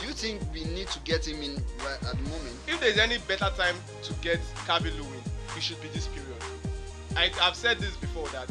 Do 0.00 0.06
you 0.06 0.12
think 0.12 0.40
we 0.52 0.64
need 0.64 0.88
to 0.88 0.98
get 1.00 1.26
him 1.26 1.42
in 1.42 1.54
right 1.78 2.02
at 2.02 2.16
the 2.16 2.28
moment? 2.28 2.56
If 2.66 2.80
there's 2.80 2.98
any 2.98 3.18
better 3.28 3.50
time 3.56 3.76
to 4.02 4.12
get 4.14 4.40
Calvin 4.66 4.94
Lewin, 4.94 5.20
it 5.56 5.62
should 5.62 5.80
be 5.82 5.88
this 5.88 6.08
period. 6.08 6.32
I, 7.16 7.30
I've 7.42 7.56
said 7.56 7.78
this 7.78 7.96
before 7.96 8.28
that 8.28 8.48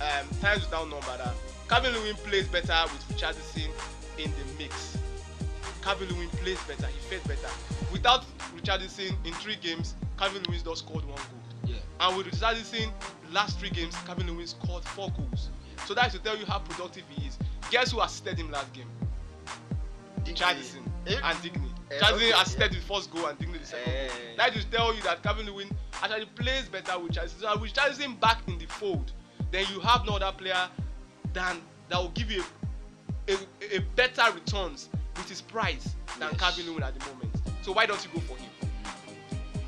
um, 0.00 0.28
times 0.40 0.62
without 0.64 0.88
number 0.90 1.16
that 1.16 1.34
Calvin 1.68 1.92
Lewin 1.94 2.14
plays 2.16 2.46
better 2.48 2.78
with 2.84 3.04
Richardson 3.10 3.70
in 4.18 4.30
the 4.30 4.62
mix. 4.62 4.98
Calvin 5.82 6.08
Lewin 6.08 6.28
plays 6.30 6.58
better, 6.64 6.86
he 6.86 6.98
fed 7.16 7.26
better. 7.26 7.52
Without 7.92 8.24
Richardson 8.54 9.16
in 9.24 9.32
three 9.34 9.56
games, 9.56 9.94
Calvin 10.18 10.42
Lewin 10.48 10.60
just 10.62 10.84
scored 10.84 11.04
one 11.04 11.16
goal. 11.16 11.66
Yeah. 11.66 11.76
And 12.00 12.16
with 12.16 12.26
Richardson, 12.26 12.90
last 13.32 13.58
three 13.58 13.70
games, 13.70 13.94
Calvin 14.06 14.26
Lewin 14.26 14.46
scored 14.46 14.84
four 14.84 15.10
goals. 15.16 15.50
So 15.86 15.94
that's 15.94 16.14
to 16.14 16.20
tell 16.20 16.36
you 16.36 16.46
how 16.46 16.58
productive 16.58 17.04
he 17.10 17.26
is. 17.26 17.38
Guess 17.70 17.92
who 17.92 18.00
assisted 18.00 18.38
him 18.38 18.50
last 18.50 18.72
game? 18.72 18.88
Richardson 20.26 20.90
Eh? 21.06 21.18
and 21.22 21.42
Digne. 21.42 21.70
Eh, 21.90 21.94
Richardson 21.94 22.14
okay, 22.16 22.30
assisted 22.32 22.72
the 22.72 22.80
first 22.80 23.10
goal 23.10 23.26
and 23.26 23.38
Digne 23.38 23.58
the 23.58 23.66
second 23.66 23.92
Eh. 23.92 24.08
goal. 24.08 24.16
That 24.36 24.70
tell 24.72 24.94
you 24.94 25.02
that 25.02 25.22
Calvin 25.22 25.46
Lewin 25.46 25.70
actually 26.02 26.26
plays 26.34 26.68
better 26.68 26.98
with 26.98 27.10
Richardson. 27.16 27.40
So 27.40 27.52
with 27.58 27.76
Richardson 27.76 28.14
back 28.16 28.38
in 28.46 28.58
the 28.58 28.66
fold, 28.66 29.12
then 29.50 29.64
you 29.72 29.80
have 29.80 30.04
no 30.06 30.16
other 30.16 30.32
player 30.36 30.68
than 31.32 31.60
that 31.88 31.98
will 32.00 32.08
give 32.10 32.30
you 32.30 32.42
a, 33.28 33.32
a, 33.34 33.76
a 33.76 33.80
better 33.96 34.22
returns 34.34 34.88
with 35.16 35.28
his 35.28 35.40
price 35.40 35.94
than 36.18 36.30
Yes. 36.30 36.40
Calvin 36.40 36.66
Lewin 36.66 36.82
at 36.82 36.98
the 36.98 37.06
moment. 37.10 37.30
So 37.62 37.72
why 37.72 37.86
don't 37.86 38.02
you 38.04 38.10
go 38.12 38.20
for 38.20 38.36
him? 38.36 38.50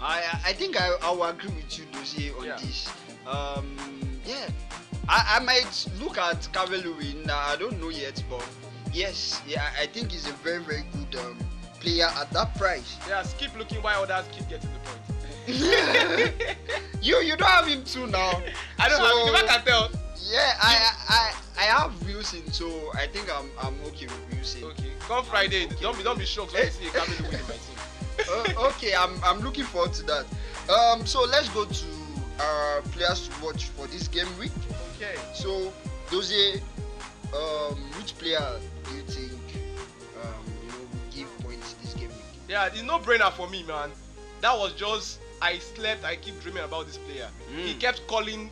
I 0.01 0.23
I 0.45 0.53
think 0.53 0.81
I, 0.81 0.95
I 1.03 1.11
will 1.11 1.25
agree 1.25 1.51
with 1.55 1.79
you, 1.79 1.85
Dozie, 1.93 2.31
on 2.39 2.45
Yeah. 2.45 2.57
this. 2.57 2.89
Um, 3.27 3.77
yeah, 4.27 4.49
I, 5.09 5.37
I 5.37 5.41
might 5.41 5.87
look 5.99 6.19
at 6.19 6.47
Calvin 6.53 6.81
Lewin. 6.83 7.29
I 7.31 7.57
don't 7.57 7.81
know 7.81 7.89
yet, 7.89 8.23
but 8.29 8.45
yes, 8.93 9.41
yeah, 9.47 9.71
I 9.81 9.87
think 9.87 10.13
he's 10.13 10.27
a 10.29 10.33
very 10.33 10.63
very 10.63 10.85
good 10.93 11.21
um, 11.21 11.39
player 11.81 12.07
at 12.17 12.31
that 12.31 12.55
price. 12.57 12.97
Yeah, 13.09 13.25
keep 13.39 13.57
looking 13.57 13.83
while 13.83 14.03
others 14.03 14.27
keep 14.33 14.49
getting 14.49 14.71
the 14.73 14.79
point. 14.81 15.03
you 17.03 17.17
you 17.19 17.37
don't 17.37 17.49
have 17.49 17.67
him 17.67 17.85
too 17.85 18.07
now. 18.07 18.43
I 18.79 18.89
don't 18.89 18.99
So- 18.99 19.05
have 19.05 19.29
him. 19.29 19.35
I 19.37 19.47
can 19.57 19.65
tell. 19.65 19.91
Yeah, 20.29 20.55
I 20.61 20.91
I 21.09 21.35
I 21.59 21.63
have 21.65 21.93
Wilson, 22.07 22.43
so 22.53 22.67
I 22.95 23.07
think 23.07 23.31
I'm 23.33 23.49
I'm 23.63 23.75
okay 23.89 24.07
with 24.07 24.33
Wilson. 24.33 24.65
Okay, 24.65 24.91
come 25.01 25.25
Friday, 25.25 25.67
okay. 25.67 25.77
don't 25.81 25.97
be 25.97 26.03
don't 26.03 26.19
be 26.19 26.25
shocked 26.25 26.53
when 26.53 26.65
you 26.65 26.71
see 26.71 26.89
a 26.89 26.91
Calvin 26.91 27.25
Lewin 27.25 27.41
in 27.41 27.47
my 27.47 27.55
team. 27.55 28.57
uh, 28.59 28.69
okay, 28.71 28.93
I'm 28.97 29.23
I'm 29.23 29.39
looking 29.41 29.65
forward 29.65 29.93
to 29.95 30.03
that. 30.05 30.27
Um, 30.69 31.07
so 31.07 31.23
let's 31.25 31.49
go 31.51 31.65
to 31.65 31.85
our 32.41 32.83
players 32.91 33.29
to 33.29 33.45
watch 33.45 33.67
for 33.67 33.87
this 33.87 34.09
game 34.09 34.27
week. 34.39 34.51
Okay. 34.97 35.15
So, 35.33 35.73
Dozie, 36.11 36.61
um, 37.33 37.75
which 37.97 38.19
player 38.19 38.43
do 38.89 38.95
you 38.97 39.03
think 39.03 39.33
um, 40.23 40.31
you 40.65 40.69
know 40.73 40.79
will 40.79 41.11
give 41.13 41.39
points 41.41 41.75
this 41.83 41.95
game 41.95 42.09
week? 42.09 42.19
Yeah, 42.49 42.67
it's 42.67 42.83
no 42.83 42.99
brainer 42.99 43.33
for 43.33 43.49
me, 43.49 43.63
man. 43.65 43.91
That 44.41 44.57
was 44.57 44.73
just 44.73 45.19
I 45.43 45.59
slept. 45.59 46.05
I 46.05 46.17
keep 46.17 46.41
dreaming 46.43 46.65
about 46.65 46.87
this 46.87 46.97
player. 46.99 47.29
He 47.55 47.75
Mm. 47.75 47.81
kept 47.81 48.07
calling, 48.07 48.51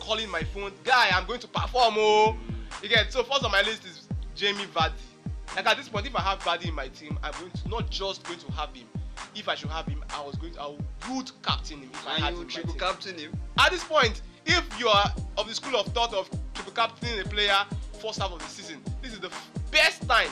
calling 0.00 0.28
my 0.30 0.42
phone. 0.44 0.72
Guy, 0.84 1.08
I'm 1.12 1.26
going 1.26 1.40
to 1.40 1.48
perform. 1.48 1.94
Oh, 1.98 2.36
you 2.82 2.88
get. 2.88 3.12
So 3.12 3.22
first 3.24 3.44
on 3.44 3.50
my 3.50 3.62
list 3.62 3.84
is 3.84 4.06
Jamie 4.36 4.66
Vardy. 4.74 4.92
Like 5.56 5.66
at 5.66 5.76
this 5.76 5.88
point, 5.88 6.06
if 6.06 6.14
I 6.14 6.20
have 6.20 6.38
Vardy 6.40 6.68
in 6.68 6.74
my 6.74 6.88
team, 6.88 7.18
I'm 7.22 7.32
going 7.32 7.50
to 7.50 7.68
not 7.68 7.90
just 7.90 8.22
going 8.24 8.38
to 8.38 8.52
have 8.52 8.72
him. 8.74 8.86
If 9.34 9.48
I 9.48 9.54
should 9.54 9.70
have 9.70 9.86
him, 9.86 10.04
I 10.10 10.20
was 10.22 10.36
going 10.36 10.54
to. 10.54 10.60
I 10.60 10.68
would 11.10 11.30
captain 11.42 11.78
him 11.80 11.90
if 11.92 12.06
I 12.06 12.10
had 12.20 12.28
And 12.28 12.36
him 12.36 12.42
you 12.42 12.48
triple 12.48 12.74
captain 12.74 13.18
him. 13.18 13.32
At 13.58 13.70
this 13.72 13.82
point, 13.84 14.22
if 14.46 14.64
you 14.78 14.88
are 14.88 15.12
of 15.36 15.48
the 15.48 15.54
school 15.54 15.78
of 15.78 15.86
thought 15.88 16.14
of 16.14 16.28
triple 16.54 16.72
captaining 16.72 17.20
a 17.20 17.24
player 17.28 17.56
first 18.00 18.20
half 18.20 18.30
of 18.32 18.38
the 18.38 18.46
season, 18.46 18.80
this 19.02 19.12
is 19.12 19.18
the 19.20 19.28
f- 19.28 19.50
best 19.70 20.06
time 20.08 20.30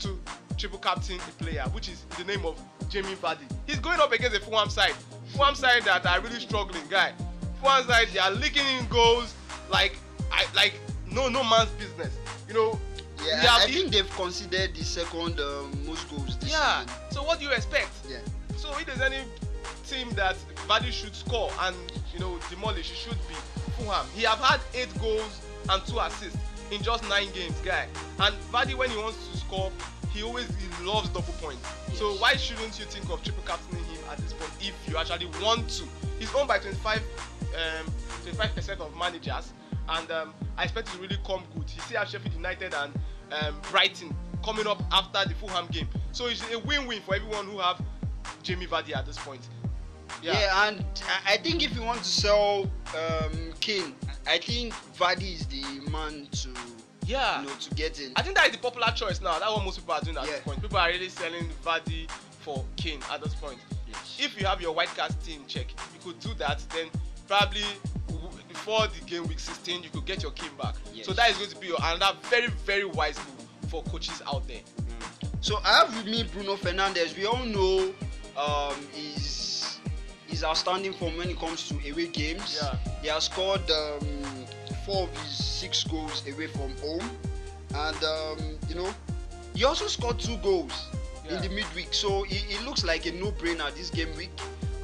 to 0.00 0.18
triple 0.56 0.78
captain 0.78 1.16
a 1.16 1.42
player, 1.42 1.64
which 1.72 1.88
is 1.88 2.04
the 2.18 2.24
name 2.24 2.44
of 2.44 2.60
Jamie 2.88 3.14
Vardy. 3.14 3.46
He's 3.66 3.78
going 3.78 4.00
up 4.00 4.12
against 4.12 4.36
a 4.36 4.40
Fulham 4.40 4.68
side. 4.70 4.94
Fulham 5.34 5.54
side 5.54 5.84
that 5.84 6.04
are 6.06 6.20
really 6.20 6.40
struggling, 6.40 6.82
guy. 6.88 7.12
Fulham 7.60 7.86
side 7.86 8.08
they 8.12 8.18
are 8.18 8.30
leaking 8.30 8.66
in 8.78 8.86
goals 8.88 9.34
like 9.70 9.96
I 10.32 10.46
like 10.54 10.74
no 11.10 11.28
no 11.28 11.42
man's 11.44 11.70
business. 11.70 12.16
You 12.48 12.54
know. 12.54 12.80
Yeah, 13.24 13.42
we 13.42 13.46
I, 13.48 13.56
I 13.64 13.66
think 13.66 13.92
they've 13.92 14.10
considered 14.16 14.74
the 14.74 14.82
second 14.82 15.38
um, 15.40 15.70
most 15.86 16.08
goals 16.08 16.38
this 16.38 16.50
Yeah. 16.52 16.80
season. 16.86 16.96
So 17.10 17.22
what 17.22 17.38
do 17.38 17.44
you 17.44 17.52
expect? 17.52 17.90
Yeah. 18.08 18.16
So 18.56 18.70
if 18.78 18.86
there's 18.86 19.02
any 19.02 19.18
team 19.86 20.08
that 20.12 20.36
Vardy 20.66 20.90
should 20.90 21.14
score 21.14 21.50
and 21.60 21.76
you 22.14 22.18
know 22.20 22.38
demolish, 22.48 22.90
it 22.90 22.96
should 22.96 23.18
be 23.28 23.34
Fulham. 23.76 24.06
He 24.14 24.22
have 24.24 24.38
had 24.38 24.60
eight 24.74 24.88
goals 25.00 25.40
and 25.68 25.84
two 25.86 25.98
assists 25.98 26.38
in 26.70 26.82
just 26.82 27.08
nine 27.08 27.30
games, 27.32 27.58
guy. 27.64 27.86
And 28.18 28.34
Vardy, 28.52 28.74
when 28.74 28.90
he 28.90 28.96
wants 28.96 29.28
to 29.28 29.36
score, 29.36 29.70
he 30.12 30.22
always 30.22 30.46
he 30.46 30.84
loves 30.84 31.08
double 31.08 31.32
points. 31.34 31.66
So 31.94 32.12
why 32.14 32.36
shouldn't 32.36 32.78
you 32.78 32.84
think 32.86 33.10
of 33.10 33.22
triple 33.22 33.42
captaining 33.44 33.84
him 33.84 34.02
at 34.10 34.18
this 34.18 34.32
point 34.32 34.52
if 34.60 34.74
you 34.88 34.96
actually 34.96 35.26
want 35.42 35.68
to? 35.70 35.84
He's 36.18 36.34
owned 36.34 36.48
by 36.48 36.58
25 36.58 37.02
um, 37.54 37.86
25% 38.24 38.80
of 38.80 38.96
managers, 38.96 39.52
and 39.88 40.10
um, 40.10 40.34
I 40.56 40.64
expect 40.64 40.88
it 40.88 40.92
to 40.92 40.98
really 40.98 41.18
come 41.26 41.42
good. 41.54 41.68
He 41.68 41.80
still 41.80 41.98
has 41.98 42.10
Sheffield 42.10 42.34
United 42.34 42.74
and 42.74 42.92
um, 43.32 43.56
Brighton 43.70 44.14
coming 44.44 44.66
up 44.66 44.82
after 44.92 45.28
the 45.28 45.34
Fulham 45.34 45.66
game. 45.68 45.88
So 46.12 46.26
it's 46.26 46.42
a 46.52 46.58
win-win 46.60 47.02
for 47.02 47.14
everyone 47.14 47.46
who 47.46 47.58
have 47.58 47.80
Jamie 48.42 48.66
Vardy 48.66 48.96
at 48.96 49.06
this 49.06 49.18
point. 49.18 49.48
Yeah, 50.22 50.68
and 50.68 50.84
I- 51.26 51.36
think 51.38 51.62
if 51.62 51.74
you 51.74 51.82
want 51.82 52.00
to 52.00 52.08
sell 52.08 52.70
um, 52.96 53.52
Kane, 53.60 53.94
I 54.26 54.38
think 54.38 54.74
Vardy 54.98 55.34
is 55.34 55.46
the 55.46 55.62
man 55.90 56.26
to 56.32 56.50
Yeah. 57.06 57.40
you 57.42 57.48
know 57.48 57.54
to 57.54 57.74
get 57.74 57.98
in. 58.00 58.12
I 58.16 58.22
think 58.22 58.36
that 58.36 58.46
is 58.46 58.52
the 58.52 58.58
popular 58.58 58.92
choice 58.94 59.20
now. 59.20 59.38
That's 59.38 59.50
what 59.50 59.64
most 59.64 59.78
people 59.78 59.94
are 59.94 60.00
doing 60.00 60.16
at 60.16 60.24
Yeah. 60.26 60.32
this 60.32 60.40
point. 60.42 60.60
People 60.62 60.78
are 60.78 60.88
really 60.88 61.08
selling 61.08 61.48
Vardy 61.64 62.08
for 62.40 62.64
Kane 62.76 63.00
at 63.10 63.22
this 63.22 63.34
point. 63.34 63.58
Yes. 63.88 64.16
If 64.18 64.40
you 64.40 64.46
have 64.46 64.60
your 64.60 64.72
white 64.72 64.94
card 64.96 65.14
team 65.24 65.44
check, 65.48 65.66
you 65.94 66.00
could 66.12 66.20
do 66.20 66.34
that. 66.34 66.60
Then 66.70 66.88
probably 67.26 67.64
before 68.48 68.86
the 68.88 69.00
game 69.06 69.26
week 69.26 69.38
16, 69.38 69.82
you 69.82 69.90
could 69.90 70.04
get 70.04 70.22
your 70.22 70.32
Kane 70.32 70.50
back. 70.60 70.74
Yes. 70.92 71.06
So 71.06 71.12
that 71.14 71.30
is 71.30 71.36
going 71.38 71.50
to 71.50 71.56
be 71.58 71.68
your, 71.68 71.78
another 71.82 72.18
very 72.28 72.48
very 72.66 72.84
wise 72.84 73.16
move 73.18 73.70
for 73.70 73.82
coaches 73.84 74.20
out 74.26 74.46
there. 74.46 74.60
So 75.40 75.58
I 75.64 75.78
have 75.78 75.96
with 75.96 76.06
me 76.06 76.24
Bruno 76.24 76.56
Fernandes. 76.56 77.16
We 77.16 77.24
all 77.26 77.44
know 77.44 77.94
um, 78.36 78.76
his 78.92 79.24
his 80.30 80.44
outstanding 80.44 80.92
form 80.92 81.16
when 81.16 81.28
it 81.28 81.38
comes 81.38 81.68
to 81.68 81.74
away 81.90 82.06
games. 82.06 82.58
Yeah. 82.62 82.76
He 83.02 83.08
has 83.08 83.24
scored 83.24 83.68
um, 83.70 84.06
four 84.86 85.04
of 85.04 85.16
his 85.18 85.44
six 85.44 85.84
goals 85.84 86.22
away 86.26 86.46
from 86.46 86.70
home, 86.78 87.10
and 87.74 88.04
um, 88.04 88.38
you 88.68 88.76
know 88.76 88.90
he 89.54 89.64
also 89.64 89.86
scored 89.88 90.18
two 90.18 90.36
goals 90.38 90.88
in 91.28 91.40
the 91.42 91.48
midweek. 91.48 91.92
So 91.92 92.24
it, 92.28 92.64
looks 92.64 92.84
like 92.84 93.06
a 93.06 93.12
no-brainer 93.12 93.74
this 93.74 93.90
game 93.90 94.14
week, 94.16 94.30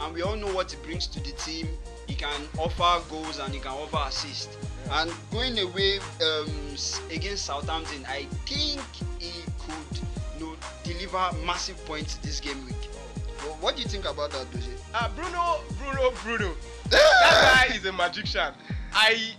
and 0.01 0.15
we 0.15 0.23
all 0.23 0.37
know 0.37 0.53
what 0.53 0.71
he 0.73 0.77
brings 0.85 1.07
to 1.09 1.21
the 1.21 1.33
team. 1.33 1.69
He 2.07 2.15
can 2.15 2.41
offer 2.59 3.03
goals 3.11 3.39
and 3.39 3.53
he 3.53 3.61
can 3.61 3.73
offer 3.73 4.09
assist. 4.09 4.51
Yeah. 4.87 5.03
And 5.03 5.13
going 5.33 5.59
away 5.59 5.99
um, 5.99 6.77
against 7.11 7.47
Southampton, 7.47 8.05
I 8.09 8.27
think 8.47 8.81
he 9.19 9.33
could 9.59 10.01
you 10.39 10.47
know, 10.47 10.57
deliver 10.85 11.31
massive 11.45 11.85
points 11.85 12.17
this 12.17 12.39
game 12.41 12.65
week. 12.65 12.75
What 13.61 13.77
do 13.77 13.83
you 13.83 13.89
think 13.89 14.05
about 14.05 14.31
that, 14.33 14.51
Dozie? 14.53 14.71
Uh, 14.95 15.09
Bruno, 15.15 15.61
Bruno, 15.79 16.11
Bruno. 16.23 16.55
That 16.91 17.67
guy 17.69 17.75
is 17.75 17.85
a 17.85 17.93
magician. 17.93 18.53
I. 18.93 19.33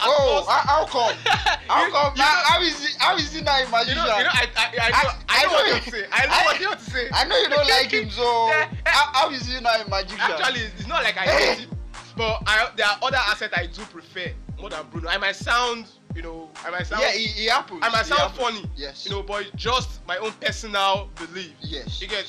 oh, 0.00 0.44
first- 0.46 0.66
how, 0.66 0.86
come? 0.86 1.14
How 1.68 1.84
You- 1.86 1.92
come? 1.92 2.12
you 2.16 2.22
how, 2.22 2.34
know- 2.34 2.42
how 2.48 2.62
is 2.62 2.86
he? 2.86 2.94
How 2.98 3.16
is 3.16 3.32
he 3.32 3.42
not 3.42 3.60
a 3.60 3.64
You 3.64 3.70
magician? 3.70 3.96
know, 3.96 4.18
you 4.18 4.24
know, 4.24 4.30
I, 4.32 4.48
I, 4.56 4.66
I 4.82 4.88
know, 4.90 4.96
I- 4.96 5.16
I, 5.28 5.38
I 5.40 5.42
know 5.44 5.48
know 5.48 5.52
what 5.52 5.62
you 5.62 5.66
you- 5.66 5.72
want 5.72 5.84
to 5.84 5.90
say. 5.90 6.06
I 6.12 6.26
know 6.26 6.32
I- 6.32 6.44
what 6.44 6.60
you 6.60 6.66
want 6.68 6.78
to 6.80 6.90
say. 6.90 7.08
I 7.12 7.24
know 7.24 7.36
you 7.38 7.48
don't 7.48 7.68
like 7.68 7.90
him, 7.90 8.10
so 8.10 8.48
Yeah. 8.48 8.70
how, 8.86 9.12
how 9.12 9.30
is 9.30 9.46
he 9.46 9.60
not 9.60 9.86
a 9.86 9.90
magician? 9.90 10.20
Actually, 10.20 10.60
it's 10.60 10.86
not 10.86 11.02
like 11.04 11.16
I 11.18 11.22
hate 11.26 11.58
him, 11.60 11.70
but 12.16 12.42
I, 12.46 12.70
there 12.76 12.86
are 12.86 12.98
other 13.02 13.16
assets 13.18 13.52
I 13.56 13.66
do 13.66 13.82
prefer 13.82 14.32
more 14.60 14.70
than 14.70 14.86
Bruno. 14.90 15.08
I 15.10 15.18
might 15.18 15.36
sound, 15.36 15.86
you 16.14 16.22
know, 16.22 16.48
I 16.64 16.70
might 16.70 16.86
sound, 16.86 17.02
yeah, 17.02 17.10
it, 17.12 17.38
it 17.38 17.50
happens. 17.50 17.80
I 17.82 17.90
might 17.90 18.06
sound 18.06 18.32
funny, 18.34 18.64
Yes. 18.74 19.04
you 19.04 19.10
know, 19.12 19.22
but 19.22 19.54
just 19.54 20.00
my 20.06 20.16
own 20.18 20.32
personal 20.40 21.10
belief. 21.16 21.52
Yes. 21.60 22.00
You 22.00 22.08
get, 22.08 22.24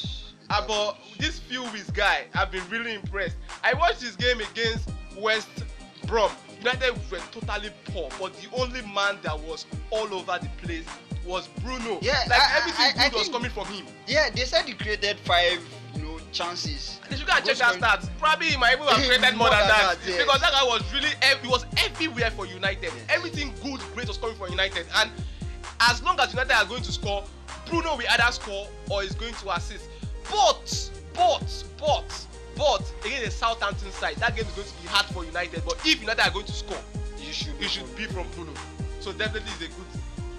uh, 0.50 0.66
but 0.68 0.98
this 1.20 1.40
few 1.40 1.64
weeks 1.66 1.90
guy, 1.92 2.26
I've 2.34 2.52
been 2.52 2.68
really 2.70 2.94
impressed. 2.96 3.36
I 3.64 3.74
watched 3.74 4.02
this 4.02 4.16
game 4.16 4.40
against 4.40 4.90
West 5.18 5.50
Brom. 6.06 6.32
United 6.60 6.94
were 7.12 7.20
totally 7.32 7.70
poor, 7.86 8.10
but 8.20 8.34
the 8.42 8.48
only 8.56 8.82
man 8.94 9.18
that 9.24 9.38
was 9.40 9.66
all 9.92 10.12
over 10.14 10.40
the 10.42 10.50
place 10.66 10.86
was 11.26 11.48
Bruno. 11.64 12.00
Yeah, 12.02 12.24
like 12.30 12.40
I- 12.40 12.58
everything 12.58 12.86
I- 12.86 13.06
I 13.06 13.10
good 13.10 13.14
was 13.18 13.22
think- 13.24 13.34
coming 13.34 13.52
from 13.52 13.68
him. 13.68 13.86
Yeah, 14.08 14.30
they 14.30 14.46
said 14.46 14.66
he 14.66 14.74
created 14.74 15.20
five, 15.20 15.62
you 15.96 16.04
know, 16.04 16.20
chances. 16.32 17.00
They 17.10 17.18
should 17.18 17.28
go 17.28 17.34
and 17.36 17.46
check 17.46 17.58
that 17.58 17.76
stats. 17.76 18.10
Probably 18.18 18.48
he 18.48 18.58
might 18.58 18.74
even 18.76 18.88
have 18.88 18.96
created 19.06 19.22
more, 19.36 19.48
More 19.48 19.50
than, 19.50 19.60
than 19.60 19.68
that, 19.68 19.98
that, 20.00 20.08
yes. 20.10 20.18
because 20.24 20.42
that 20.42 20.52
guy 20.52 20.64
was 20.64 20.82
really 20.94 21.10
ev- 21.22 21.42
he 21.42 21.48
was 21.48 21.66
everywhere 21.78 22.32
for 22.32 22.46
United. 22.46 22.84
Yes. 22.84 22.94
Everything 23.10 23.54
good, 23.62 23.82
great 23.94 24.08
was 24.08 24.18
coming 24.18 24.36
from 24.38 24.50
United, 24.50 24.86
and 24.96 25.12
as 25.82 26.02
long 26.02 26.20
as 26.20 26.32
United 26.34 26.54
are 26.54 26.66
going 26.66 26.82
to 26.84 26.92
score, 26.92 27.24
Bruno 27.70 27.98
will 27.98 28.06
either 28.10 28.32
score 28.32 28.68
or 28.90 29.04
is 29.04 29.14
going 29.14 29.34
to 29.36 29.52
assist. 29.52 29.90
But, 30.32 30.90
but, 31.14 31.64
but, 31.80 32.28
but 32.56 32.94
against 33.06 33.26
the 33.26 33.32
Southampton 33.32 33.92
side, 33.92 34.16
that 34.18 34.36
game 34.36 34.46
is 34.46 34.52
going 34.54 34.68
to 34.68 34.82
be 34.82 34.88
hard 34.88 35.06
for 35.08 35.24
United. 35.26 35.64
But 35.66 35.80
if 35.86 36.00
United 36.02 36.22
are 36.28 36.32
going 36.32 36.46
to 36.46 36.52
score, 36.54 36.78
You 37.20 37.32
should. 37.34 37.60
it 37.62 37.70
should 37.70 37.96
be 37.96 38.06
from 38.06 38.28
Bruno. 38.36 38.52
So 39.00 39.12
definitely 39.14 39.52
is 39.52 39.62
a 39.62 39.68
good 39.68 39.86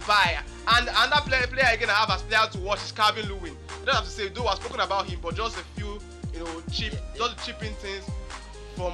buy. 0.07 0.39
And 0.69 0.89
another 0.89 1.23
player, 1.29 1.47
player 1.47 1.71
again 1.75 1.91
I 1.91 1.95
have 1.95 2.11
as 2.11 2.23
player 2.23 2.47
to 2.53 2.59
watch 2.61 2.83
is 2.83 2.93
Calvin 2.93 3.27
Lewin. 3.29 3.57
I 3.83 3.85
don't 3.85 3.95
have 3.95 4.05
to 4.05 4.11
say 4.11 4.29
though 4.29 4.47
I've 4.47 4.57
spoken 4.59 4.81
about 4.81 5.07
him, 5.07 5.19
but 5.23 5.35
just 5.35 5.57
a 5.59 5.65
few, 5.77 5.99
you 6.35 6.41
know, 6.41 6.63
cheap, 6.73 6.93
just 7.17 7.45
chipping 7.47 7.73
things 7.75 8.05
from 8.77 8.93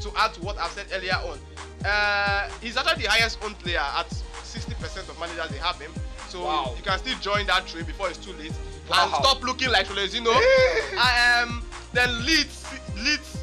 to 0.00 0.10
add 0.16 0.34
to 0.34 0.40
what 0.42 0.56
I've 0.58 0.70
said 0.70 0.86
earlier 0.92 1.14
on. 1.14 1.38
Uh, 1.84 2.48
he's 2.60 2.76
actually 2.76 3.02
the 3.04 3.10
highest 3.10 3.38
owned 3.44 3.58
player 3.58 3.78
at 3.80 4.08
60% 4.10 5.08
of 5.08 5.18
managers 5.18 5.48
they 5.50 5.58
have 5.58 5.80
him. 5.80 5.92
So 6.28 6.44
Wow. 6.44 6.74
you 6.76 6.82
can 6.82 6.98
still 6.98 7.18
join 7.18 7.46
that 7.46 7.66
trade 7.66 7.86
before 7.86 8.08
it's 8.08 8.18
too 8.18 8.32
late. 8.34 8.52
And 8.90 9.12
Wow. 9.12 9.18
stop 9.20 9.42
looking 9.42 9.70
like 9.70 9.86
Solezino. 9.86 10.34
um, 10.96 11.62
then 11.92 12.24
Leeds, 12.24 12.64
Leeds 12.96 13.38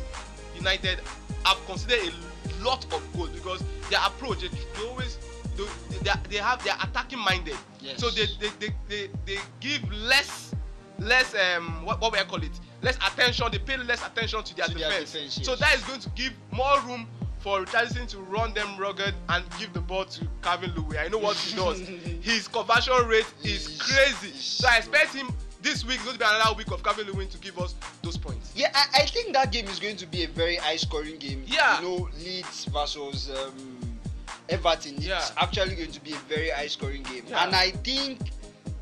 United 0.56 1.00
have 1.46 1.64
considered 1.66 2.00
a 2.10 2.64
lot 2.64 2.84
of 2.94 3.02
goals 3.14 3.30
because 3.30 3.64
their 3.90 4.00
approach 4.06 4.42
they, 4.42 4.48
they 4.48 4.88
always 4.90 5.18
they, 5.56 5.64
they, 6.00 6.12
they 6.30 6.38
have 6.38 6.64
they 6.64 6.72
are 6.72 6.80
attacking 6.82 7.20
minded. 7.20 7.56
Yes. 7.80 8.00
So 8.00 8.10
they 8.10 8.26
they, 8.40 8.50
they, 8.60 8.74
they 8.90 9.10
they 9.26 9.38
give 9.60 9.82
less 9.94 10.54
less 10.98 11.36
um 11.36 11.86
what, 11.86 12.00
what 12.02 12.12
we 12.14 12.20
call 12.20 12.42
it 12.42 12.58
less 12.82 12.96
attention 12.98 13.48
they 13.52 13.60
pay 13.60 13.78
less 13.78 14.04
attention 14.06 14.42
to 14.44 14.56
their 14.56 14.66
To 14.68 14.74
their 14.74 14.90
defense. 14.90 15.12
defense, 15.12 15.38
yes. 15.38 15.46
So 15.46 15.56
that 15.58 15.76
is 15.76 15.84
going 15.84 16.00
to 16.00 16.10
give 16.12 16.34
more 16.52 16.80
room 16.82 17.08
for 17.40 17.64
Richarlison 17.64 18.08
to 18.08 18.18
run 18.20 18.54
them 18.56 18.76
rugged 18.78 19.14
and 19.30 19.44
give 19.60 19.72
the 19.74 19.82
ball 19.82 20.06
to 20.06 20.28
Calvin 20.42 20.74
Lewin. 20.76 20.98
I 20.98 21.10
know 21.10 21.20
what 21.20 21.36
he 21.38 21.56
does. 21.56 21.80
His 22.22 22.48
conversion 22.48 22.94
rate 23.08 23.32
is 23.44 23.80
crazy. 23.80 24.36
So 24.36 24.68
I 24.68 24.78
expect 24.78 25.14
him 25.14 25.28
this 25.66 25.84
week 25.84 25.98
is 25.98 26.04
going 26.04 26.14
to 26.14 26.20
be 26.20 26.26
another 26.28 26.56
week 26.56 26.70
of 26.72 26.84
Calvin 26.84 27.08
Lewin 27.08 27.28
to 27.30 27.40
give 27.40 27.58
us 27.58 27.74
those 28.04 28.18
points. 28.18 28.52
Yeah, 28.56 28.70
I, 28.76 29.02
I 29.02 29.06
think 29.08 29.34
that 29.34 29.52
game 29.52 29.66
is 29.68 29.80
going 29.80 29.98
to 29.98 30.06
be 30.06 30.24
a 30.24 30.28
very 30.28 30.58
high 30.58 30.76
scoring 30.76 31.18
game. 31.18 31.44
Yeah. 31.48 31.82
You 31.82 31.88
know, 31.90 32.10
Leeds 32.24 32.66
versus 32.66 33.32
um, 33.32 33.98
Everton. 34.48 34.96
It's 34.98 35.08
Yeah. 35.08 35.26
actually 35.38 35.74
going 35.76 35.92
to 35.92 36.00
be 36.04 36.14
a 36.14 36.18
very 36.30 36.50
high 36.52 36.68
scoring 36.68 37.02
game. 37.04 37.24
Yeah. 37.28 37.44
And 37.44 37.56
I 37.56 37.72
think 37.72 38.20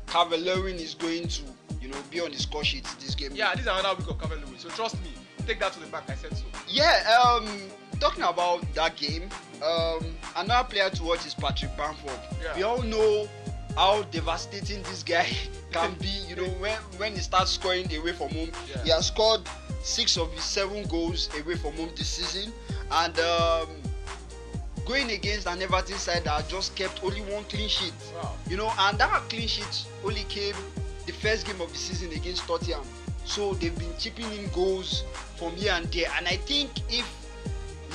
Cavalerin 0.06 0.74
is 0.78 0.94
going 0.94 1.26
to, 1.28 1.42
you 1.80 1.88
know, 1.88 1.96
be 2.10 2.20
on 2.20 2.30
the 2.32 2.38
score 2.38 2.62
sheet 2.64 2.84
this 3.00 3.14
game. 3.14 3.30
Yeah, 3.34 3.52
this 3.52 3.62
is 3.62 3.66
another 3.66 3.94
week 3.98 4.10
of 4.10 4.18
Calvin 4.20 4.40
Lewin. 4.44 4.58
So 4.58 4.68
trust 4.68 5.02
me, 5.02 5.10
take 5.46 5.60
that 5.60 5.72
to 5.72 5.80
the 5.80 5.86
bank. 5.86 6.04
I 6.08 6.14
said 6.16 6.36
so. 6.36 6.44
Yeah, 6.68 7.02
um, 7.26 7.48
talking 7.98 8.24
about 8.24 8.60
that 8.74 8.94
game, 8.96 9.30
um, 9.64 10.04
another 10.36 10.68
player 10.68 10.90
to 10.90 11.02
watch 11.02 11.24
is 11.24 11.32
Patrick 11.32 11.74
Bamford. 11.78 12.10
Yeah. 12.42 12.54
We 12.56 12.62
all 12.62 12.82
know 12.82 13.26
how 13.76 14.02
devastating 14.04 14.82
this 14.84 15.02
guy 15.02 15.26
can 15.72 15.94
be. 15.94 16.08
You 16.28 16.36
know, 16.36 16.48
when 16.60 16.76
when 16.98 17.12
he 17.14 17.18
starts 17.20 17.52
scoring 17.52 17.92
away 17.94 18.12
from 18.12 18.28
home, 18.30 18.50
Yeah. 18.68 18.82
he 18.84 18.90
has 18.90 19.06
scored 19.08 19.40
six 19.82 20.16
of 20.16 20.32
his 20.32 20.44
seven 20.44 20.84
goals 20.84 21.28
away 21.40 21.56
from 21.56 21.74
home 21.74 21.90
this 21.96 22.08
season, 22.08 22.52
and 22.90 23.18
um, 23.20 23.68
going 24.86 25.10
against 25.10 25.46
an 25.46 25.60
Everton 25.62 25.96
side 25.98 26.24
that 26.24 26.48
just 26.48 26.74
kept 26.76 27.02
only 27.04 27.20
one 27.22 27.44
clean 27.44 27.68
sheet. 27.68 27.92
Wow. 28.14 28.34
You 28.48 28.56
know, 28.56 28.72
and 28.78 28.98
that 28.98 29.22
clean 29.28 29.48
sheet 29.48 29.84
only 30.04 30.24
came 30.24 30.54
the 31.06 31.12
first 31.12 31.46
game 31.46 31.60
of 31.60 31.70
the 31.70 31.78
season 31.78 32.12
against 32.12 32.42
Tottenham. 32.46 32.82
So 33.26 33.54
they've 33.54 33.76
been 33.78 33.92
chipping 33.98 34.30
in 34.32 34.48
goals 34.50 35.04
from 35.36 35.52
here 35.56 35.72
and 35.72 35.86
there. 35.92 36.06
And 36.16 36.28
I 36.28 36.36
think 36.36 36.70
if 36.90 37.06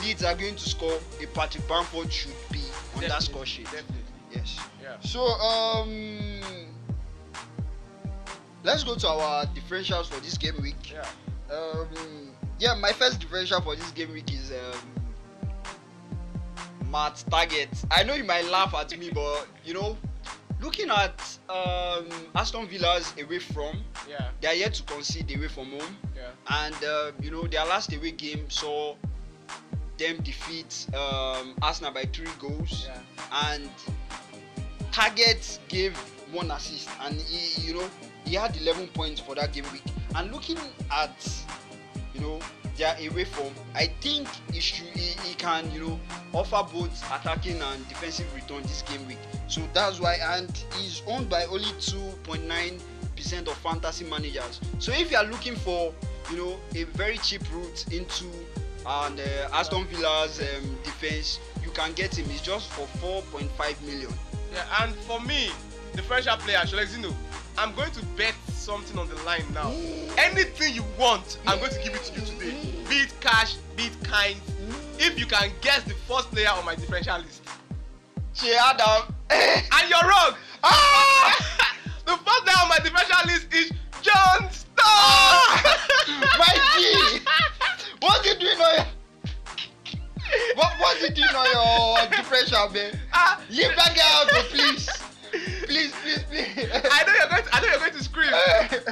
Leeds 0.04 0.24
are 0.24 0.34
going 0.36 0.56
to 0.56 0.70
score, 0.70 0.98
a 1.22 1.28
Patrick 1.28 1.68
Bamford 1.68 2.12
should 2.12 2.32
be 2.52 2.60
on 2.96 3.02
that 3.02 3.10
Definitely, 3.10 3.26
score 3.26 3.46
sheet. 3.46 3.66
Definitely. 3.66 3.96
Yes. 4.32 4.60
Yeah. 4.82 5.00
So 5.02 5.22
um 5.26 6.32
let's 8.64 8.84
go 8.84 8.96
to 8.96 9.08
our 9.08 9.46
differentials 9.48 10.08
for 10.08 10.20
this 10.22 10.38
game 10.38 10.62
week. 10.62 10.94
Yeah. 10.94 11.06
Um 11.56 11.88
yeah, 12.60 12.74
my 12.76 12.92
first 12.92 13.20
differential 13.20 13.62
for 13.62 13.76
this 13.76 13.90
game 13.92 14.12
week 14.12 14.32
is 14.34 14.52
um 14.52 14.80
Matt 16.92 17.24
Targett. 17.30 17.86
I 17.92 18.04
know 18.04 18.16
you 18.16 18.24
might 18.24 18.46
laugh 18.46 18.74
at 18.74 18.98
me, 18.98 19.12
but 19.14 19.48
you 19.64 19.74
know, 19.74 19.96
looking 20.62 20.90
at 20.90 21.38
um 21.50 22.08
Aston 22.36 22.68
Villa's 22.68 23.14
away 23.22 23.40
from, 23.40 23.84
Yeah. 24.10 24.30
they 24.42 24.48
are 24.50 24.54
yet 24.56 24.74
to 24.76 24.84
concede 24.84 25.36
away 25.36 25.48
from 25.48 25.72
home, 25.72 25.98
Yeah. 26.16 26.30
and 26.66 26.76
uh, 26.84 27.12
you 27.22 27.32
know 27.32 27.48
their 27.48 27.66
last 27.66 27.94
away 27.94 28.12
game 28.12 28.50
saw 28.50 28.96
them 30.00 30.18
defeat 30.24 30.88
um, 30.96 31.54
Arsenal 31.62 31.92
by 31.94 32.06
three 32.06 32.28
goals. 32.40 32.88
Yeah. 32.88 33.54
and 33.54 33.70
Targett 34.92 35.60
gave 35.68 35.96
one 36.32 36.50
assist. 36.52 36.90
And 37.02 37.16
he 37.22 37.68
you 37.68 37.74
know 37.76 37.90
he 38.26 38.36
had 38.36 38.56
11 38.58 38.88
points 38.90 39.20
for 39.20 39.36
that 39.36 39.54
game 39.54 39.66
week. 39.72 39.84
And 40.16 40.32
looking 40.32 40.58
at 40.92 41.46
you 42.16 42.22
know 42.22 42.40
their 42.78 42.96
away 43.12 43.26
form 43.26 43.54
I 43.76 43.88
think 44.02 44.28
he 44.54 44.62
should 44.62 44.88
he, 44.88 45.12
he 45.28 45.36
can 45.36 45.70
you 45.72 45.82
know 45.82 46.00
offer 46.34 46.66
both 46.74 47.04
attacking 47.14 47.62
and 47.62 47.88
defensive 47.90 48.34
return 48.34 48.64
this 48.64 48.82
game 48.84 49.06
week. 49.08 49.20
So 49.48 49.62
that's 49.74 50.00
why 50.00 50.16
and 50.16 50.50
he's 50.78 51.04
owned 51.08 51.30
by 51.30 51.44
only 51.46 51.72
2.9 51.80 52.80
percent 53.16 53.48
of 53.50 53.58
fantasy 53.58 54.06
managers. 54.06 54.62
So 54.80 54.94
if 54.94 55.12
you 55.12 55.18
are 55.18 55.26
looking 55.26 55.56
for 55.56 55.94
you 56.32 56.38
know 56.38 56.60
a 56.76 56.84
very 56.84 57.18
cheap 57.18 57.42
route 57.54 57.86
into 57.92 58.26
and 58.90 59.20
uh, 59.20 59.50
Aston 59.54 59.86
Villa's 59.86 60.40
um, 60.40 60.76
defense 60.84 61.40
you 61.64 61.70
can 61.72 61.94
get 61.94 62.18
him 62.18 62.26
it's 62.32 62.42
just 62.42 62.70
for 62.72 62.88
4.5 63.24 63.82
million 63.86 64.12
Yeah, 64.54 64.84
and 64.84 64.96
for 64.96 65.20
me, 65.22 65.52
the 65.94 66.02
French 66.02 66.26
player, 66.26 66.58
Sholexino, 66.60 67.14
I'm 67.58 67.76
going 67.76 67.92
to 67.92 68.06
bet 68.18 68.34
something 68.48 68.98
on 68.98 69.08
the 69.10 69.16
line 69.24 69.46
now. 69.54 69.72
Anything 70.18 70.74
you 70.74 70.84
want, 70.98 71.38
I'm 71.46 71.60
going 71.60 71.72
to 71.72 71.84
give 71.84 71.94
it 71.94 72.04
to 72.04 72.20
you 72.20 72.26
today. 72.26 72.74
Be 72.90 72.96
it 73.02 73.14
cash, 73.20 73.56
be 73.76 73.84
it 73.84 74.04
kind. 74.04 74.38
If 74.98 75.20
you 75.20 75.26
can 75.26 75.52
guess 75.62 75.84
the 75.84 75.94
first 76.08 76.32
player 76.32 76.50
on 76.50 76.66
my 76.66 76.76
differential 76.76 77.20
list. 77.20 77.44
She 78.34 78.48
had 78.48 78.80
um, 78.82 79.14
And 79.30 79.90
you're 79.90 80.02
wrong! 80.02 80.34
ah! 80.64 81.76
the 82.06 82.18
first 82.18 82.44
player 82.46 82.58
on 82.62 82.70
my 82.70 82.78
differential 82.78 83.26
list 83.26 83.54
is 83.54 83.72
John 84.02 84.50
Stones! 84.52 84.66
My 86.40 86.54
G! 86.78 87.20
What's 88.00 88.28
he 88.28 88.38
doing 88.40 88.58
on 88.60 88.76
your 88.76 88.86
what, 90.56 90.74
what's 90.80 91.06
he 91.06 91.14
doing 91.14 91.36
on 91.36 91.48
your 91.52 92.10
differential, 92.10 92.70
man? 92.70 93.00
Ah, 93.14 93.42
Leave 93.50 93.76
that 93.76 93.96
guy 93.96 94.38
out, 94.38 94.46
please. 94.46 94.90
Please, 95.66 95.92
please, 96.02 96.24
please. 96.24 96.70
I 96.92 97.04
know 97.06 97.14
you're 97.14 97.30
going 97.30 97.44
to, 97.44 97.56
I 97.56 97.62
know 97.62 97.68
you're 97.68 97.80
going 97.80 97.94
to 97.94 98.04
scream. 98.04 98.30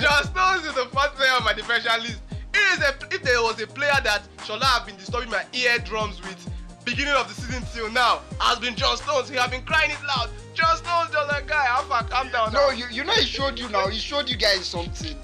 differential 1.54 2.00
list. 2.02 2.22
If, 2.54 2.82
a, 2.82 3.16
if 3.16 3.24
there 3.24 3.42
was 3.42 3.62
a 3.62 3.68
player 3.68 3.94
that 4.04 4.28
Shola 4.38 4.64
have 4.64 4.86
been 4.86 4.96
disturbing 4.96 5.30
my 5.30 5.46
eardrums 5.54 6.22
with 6.22 6.38
beginning 6.86 7.14
of 7.14 7.28
the 7.28 7.34
season 7.34 7.64
till 7.74 7.92
now, 7.92 8.22
has 8.40 8.60
been 8.60 8.76
John 8.76 8.98
Stones. 8.98 9.30
He 9.30 9.36
have 9.36 9.52
been 9.52 9.64
crying 9.64 9.92
it 9.92 9.98
loud. 10.08 10.30
John 10.54 10.78
Stones 10.78 11.12
just 11.12 11.28
like 11.28 11.48
guy, 11.48 11.66
Alpha, 11.68 12.08
calm 12.10 12.32
down. 12.32 12.54
No, 12.54 12.68
now. 12.68 12.70
you 12.70 12.86
you 12.92 13.04
know 13.04 13.14
he 13.14 13.24
showed 13.24 13.60
you 13.60 13.70
now. 13.70 13.88
He 13.88 14.00
showed 14.00 14.30
you 14.30 14.38
guys 14.38 14.66
something 14.66 15.18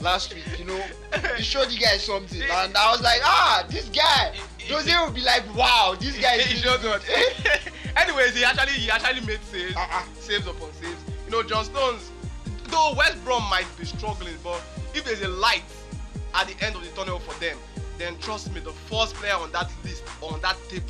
last 0.00 0.34
week. 0.34 0.44
You 0.58 0.64
know, 0.64 0.82
he 1.36 1.42
showed 1.52 1.70
you 1.70 1.78
guys 1.78 2.04
something, 2.04 2.42
and 2.42 2.76
I 2.76 2.90
was 2.90 3.02
like, 3.02 3.20
ah, 3.24 3.64
this 3.68 3.88
guy. 3.88 4.34
Those 4.68 4.84
will 4.86 5.10
be 5.10 5.22
like, 5.22 5.42
wow, 5.56 5.96
this 5.98 6.18
guy 6.18 6.34
is 6.34 6.46
really 6.48 6.60
showed 6.60 6.80
good. 6.82 7.00
Anyways, 7.96 8.36
he 8.36 8.44
actually 8.44 8.72
he 8.72 8.90
actually 8.90 9.26
made 9.26 9.42
saves, 9.44 9.74
Uh-uh. 9.74 10.02
saves 10.20 10.46
upon 10.46 10.72
saves. 10.74 11.00
You 11.26 11.32
know, 11.32 11.42
John 11.42 11.64
Stones. 11.64 12.10
Though 12.68 12.92
West 12.94 13.24
Brom 13.24 13.42
might 13.48 13.66
be 13.78 13.86
struggling, 13.86 14.34
but 14.44 14.62
if 14.94 15.04
there's 15.04 15.22
a 15.22 15.28
light 15.28 15.62
at 16.34 16.48
the 16.48 16.64
end 16.64 16.76
of 16.76 16.82
the 16.82 16.88
tunnel 16.90 17.18
for 17.18 17.38
them, 17.40 17.56
then 17.96 18.18
trust 18.18 18.52
me, 18.52 18.60
the 18.60 18.72
first 18.72 19.14
player 19.14 19.32
on 19.34 19.50
that 19.52 19.70
list 19.84 20.04
on 20.20 20.38
that 20.42 20.56
table 20.68 20.84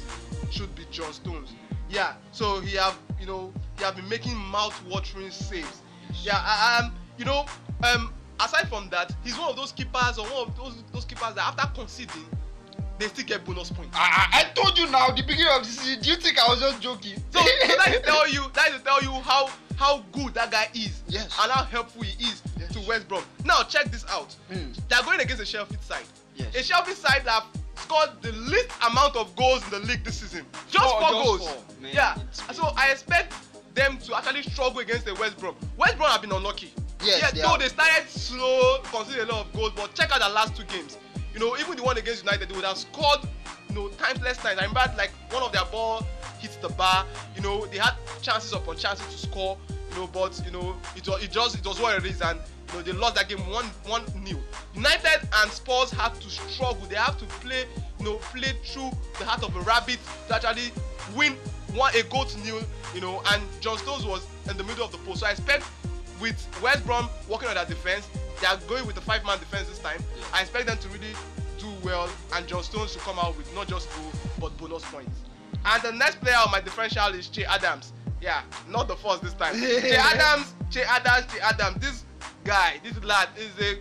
should 0.51 0.75
be 0.75 0.85
John 0.91 1.13
Stones. 1.13 1.53
Yeah, 1.89 2.15
so 2.33 2.61
he 2.61 2.77
have 2.77 2.99
you 3.21 3.27
know 3.27 3.53
he 3.79 3.85
have 3.85 3.95
been 3.95 4.09
making 4.09 4.35
mouth-watering 4.37 5.31
saves. 5.31 5.83
Yeah, 6.23 6.81
um, 6.83 6.93
you 7.17 7.25
know, 7.25 7.47
um, 7.85 8.13
aside 8.41 8.69
from 8.69 8.89
that, 8.91 9.15
he's 9.25 9.39
one 9.39 9.51
of 9.51 9.57
those 9.57 9.73
keepers 9.73 10.19
or 10.19 10.27
one 10.27 10.49
of 10.49 10.57
those 10.57 10.83
those 10.93 11.05
keepers 11.05 11.35
that 11.35 11.55
after 11.59 11.67
conceding, 11.75 12.25
they 12.99 13.07
still 13.09 13.25
get 13.27 13.45
bonus 13.45 13.71
points. 13.71 13.97
I, 13.97 14.29
I 14.33 14.41
I 14.41 14.45
told 14.55 14.77
you 14.79 14.91
now, 14.91 15.09
the 15.09 15.23
beginning 15.23 15.47
of 15.53 15.63
the 15.63 15.69
season. 15.69 16.03
Do 16.03 16.11
you 16.11 16.17
think 16.17 16.39
I 16.39 16.49
was 16.49 16.61
just 16.61 16.81
joking? 16.81 17.15
So, 17.31 17.41
so 17.41 17.77
that 17.77 17.93
to 17.93 18.01
tell 18.05 18.29
you, 18.29 18.43
that 18.55 18.73
to 18.73 18.79
tell 18.85 19.03
you 19.03 19.11
how 19.23 19.51
how 19.77 20.05
good 20.13 20.35
that 20.35 20.51
guy 20.51 20.69
is, 20.75 21.03
Yes. 21.07 21.25
and 21.41 21.53
how 21.53 21.65
helpful 21.65 22.03
he 22.03 22.25
is 22.25 22.43
Yes. 22.59 22.73
to 22.73 22.81
West 22.89 23.07
Brom. 23.09 23.23
Now 23.45 23.63
check 23.63 23.87
this 23.93 24.05
out. 24.09 24.35
Hmm. 24.53 24.73
They 24.89 24.97
are 24.97 25.05
going 25.05 25.21
against 25.21 25.43
a 25.43 25.47
Sheffield 25.47 25.83
side. 25.83 26.05
Yes. 26.35 26.55
A 26.57 26.63
Sheffield 26.63 26.97
side 26.97 27.23
that 27.25 27.45
scored 27.77 28.11
the 28.23 28.33
least 28.33 28.71
amount 28.91 29.15
of 29.17 29.35
goals 29.37 29.63
in 29.65 29.71
the 29.71 29.79
league 29.87 30.03
this 30.05 30.19
season. 30.21 30.45
Just 30.69 30.85
Four, 30.85 31.01
four 31.01 31.11
just 31.11 31.25
goals. 31.25 31.49
four, 31.49 31.63
man. 31.81 31.91
yeah. 31.95 32.17
So 32.53 32.73
I 32.77 32.91
expect 32.91 33.35
them 33.75 33.99
to 33.99 34.17
actually 34.17 34.43
struggle 34.43 34.81
against 34.81 35.05
the 35.07 35.15
West 35.15 35.39
Brom. 35.39 35.55
West 35.77 35.97
Brom 35.97 36.11
have 36.11 36.21
been 36.23 36.33
unlucky. 36.33 36.73
Yes, 37.05 37.21
yeah, 37.21 37.31
they 37.31 37.41
though 37.41 37.49
have. 37.49 37.61
they 37.61 37.69
started 37.69 38.09
slow, 38.09 38.79
conceding 38.85 39.29
a 39.29 39.33
lot 39.33 39.47
of 39.47 39.53
goals, 39.53 39.73
but 39.77 39.95
check 39.95 40.11
out 40.13 40.21
the 40.21 40.29
last 40.29 40.57
two 40.57 40.65
games. 40.65 40.99
You 41.33 41.41
know, 41.41 41.57
even 41.59 41.77
the 41.77 41.83
one 41.83 41.97
against 41.97 42.25
United, 42.25 42.49
they 42.49 42.55
would 42.55 42.65
have 42.65 42.79
scored, 42.79 43.21
you 43.69 43.75
know, 43.75 43.89
timeless 43.91 44.39
times. 44.39 44.59
I 44.59 44.63
remember 44.65 44.93
like 44.97 45.11
one 45.31 45.43
of 45.43 45.53
their 45.53 45.65
ball 45.67 46.05
hits 46.41 46.57
the 46.57 46.69
bar. 46.71 47.07
You 47.37 47.43
know, 47.43 47.67
they 47.67 47.79
had 47.79 47.95
chances 48.23 48.53
upon 48.53 48.77
chances 48.77 49.07
to 49.07 49.19
score. 49.27 49.57
You 49.91 49.97
know, 49.97 50.07
but 50.09 50.41
you 50.45 50.51
know, 50.51 50.77
it 50.97 51.07
was 51.07 51.23
it 51.23 51.31
just 51.31 51.57
it 51.59 51.65
was 51.65 51.81
what 51.81 51.97
it 51.97 52.05
is, 52.05 52.21
and 52.21 52.39
you 52.69 52.75
know 52.75 52.83
they 52.83 52.93
lost 52.93 53.15
that 53.15 53.29
game 53.29 53.39
one 53.49 53.67
one 53.87 54.03
nil. 54.23 54.41
United 54.75 55.29
and 55.37 55.51
Spurs 55.51 55.91
have 55.93 56.19
to 56.19 56.29
struggle. 56.29 56.85
They 56.89 56.97
have 56.97 57.19
to 57.19 57.25
play, 57.27 57.65
you 57.99 58.05
know, 58.05 58.17
play 58.35 58.53
through 58.65 58.91
the 59.19 59.25
heart 59.25 59.43
of 59.45 59.55
a 59.57 59.61
rabbit 59.61 59.99
to 60.29 60.35
actually 60.35 60.73
win 61.17 61.35
one 61.75 61.95
a 61.95 62.03
goal 62.05 62.25
to 62.25 62.39
nil. 62.41 62.61
You 62.95 63.01
know, 63.01 63.23
and 63.31 63.43
John 63.61 63.79
Stones 63.79 64.05
was 64.05 64.27
in 64.51 64.57
the 64.57 64.65
middle 64.65 64.85
of 64.85 64.93
the 64.93 64.99
post, 64.99 65.21
so 65.21 65.27
I 65.27 65.31
expect 65.31 65.65
with 66.21 66.37
West 66.63 66.85
Brom 66.87 67.09
working 67.29 67.49
on 67.49 67.55
their 67.55 67.65
defense, 67.65 68.09
they 68.41 68.47
are 68.47 68.57
going 68.69 68.87
with 68.87 68.95
the 68.95 69.01
five-man 69.01 69.39
defense 69.39 69.69
this 69.69 69.79
time. 69.79 70.01
Yeah. 70.17 70.25
I 70.33 70.41
expect 70.43 70.67
them 70.67 70.79
to 70.79 70.89
really 70.89 71.13
do 71.59 71.67
well, 71.83 72.09
and 72.35 72.47
John 72.47 72.63
Stones 72.63 72.93
to 72.95 72.99
come 73.01 73.19
out 73.19 73.37
with 73.37 73.53
not 73.55 73.69
just 73.69 73.89
goal 73.95 74.13
but 74.41 74.57
bonus 74.59 74.85
points. 74.85 75.21
And 75.65 75.83
the 75.83 75.93
next 75.93 76.21
player 76.21 76.37
on 76.37 76.51
my 76.53 76.61
differential 76.61 77.07
is 77.15 77.29
Che 77.29 77.45
Adams. 77.45 77.93
Yeah, 78.21 78.43
not 78.69 78.89
the 78.89 78.97
first 78.97 79.23
this 79.23 79.35
time. 79.35 79.55
che 79.61 79.97
Adams, 79.97 80.55
Che 80.71 80.83
Adams, 80.83 81.33
Che 81.33 81.41
Adams. 81.41 81.77
This 81.81 82.05
guy, 82.45 82.81
this 82.83 83.03
lad 83.05 83.29
is 83.37 83.51
a 83.61 83.79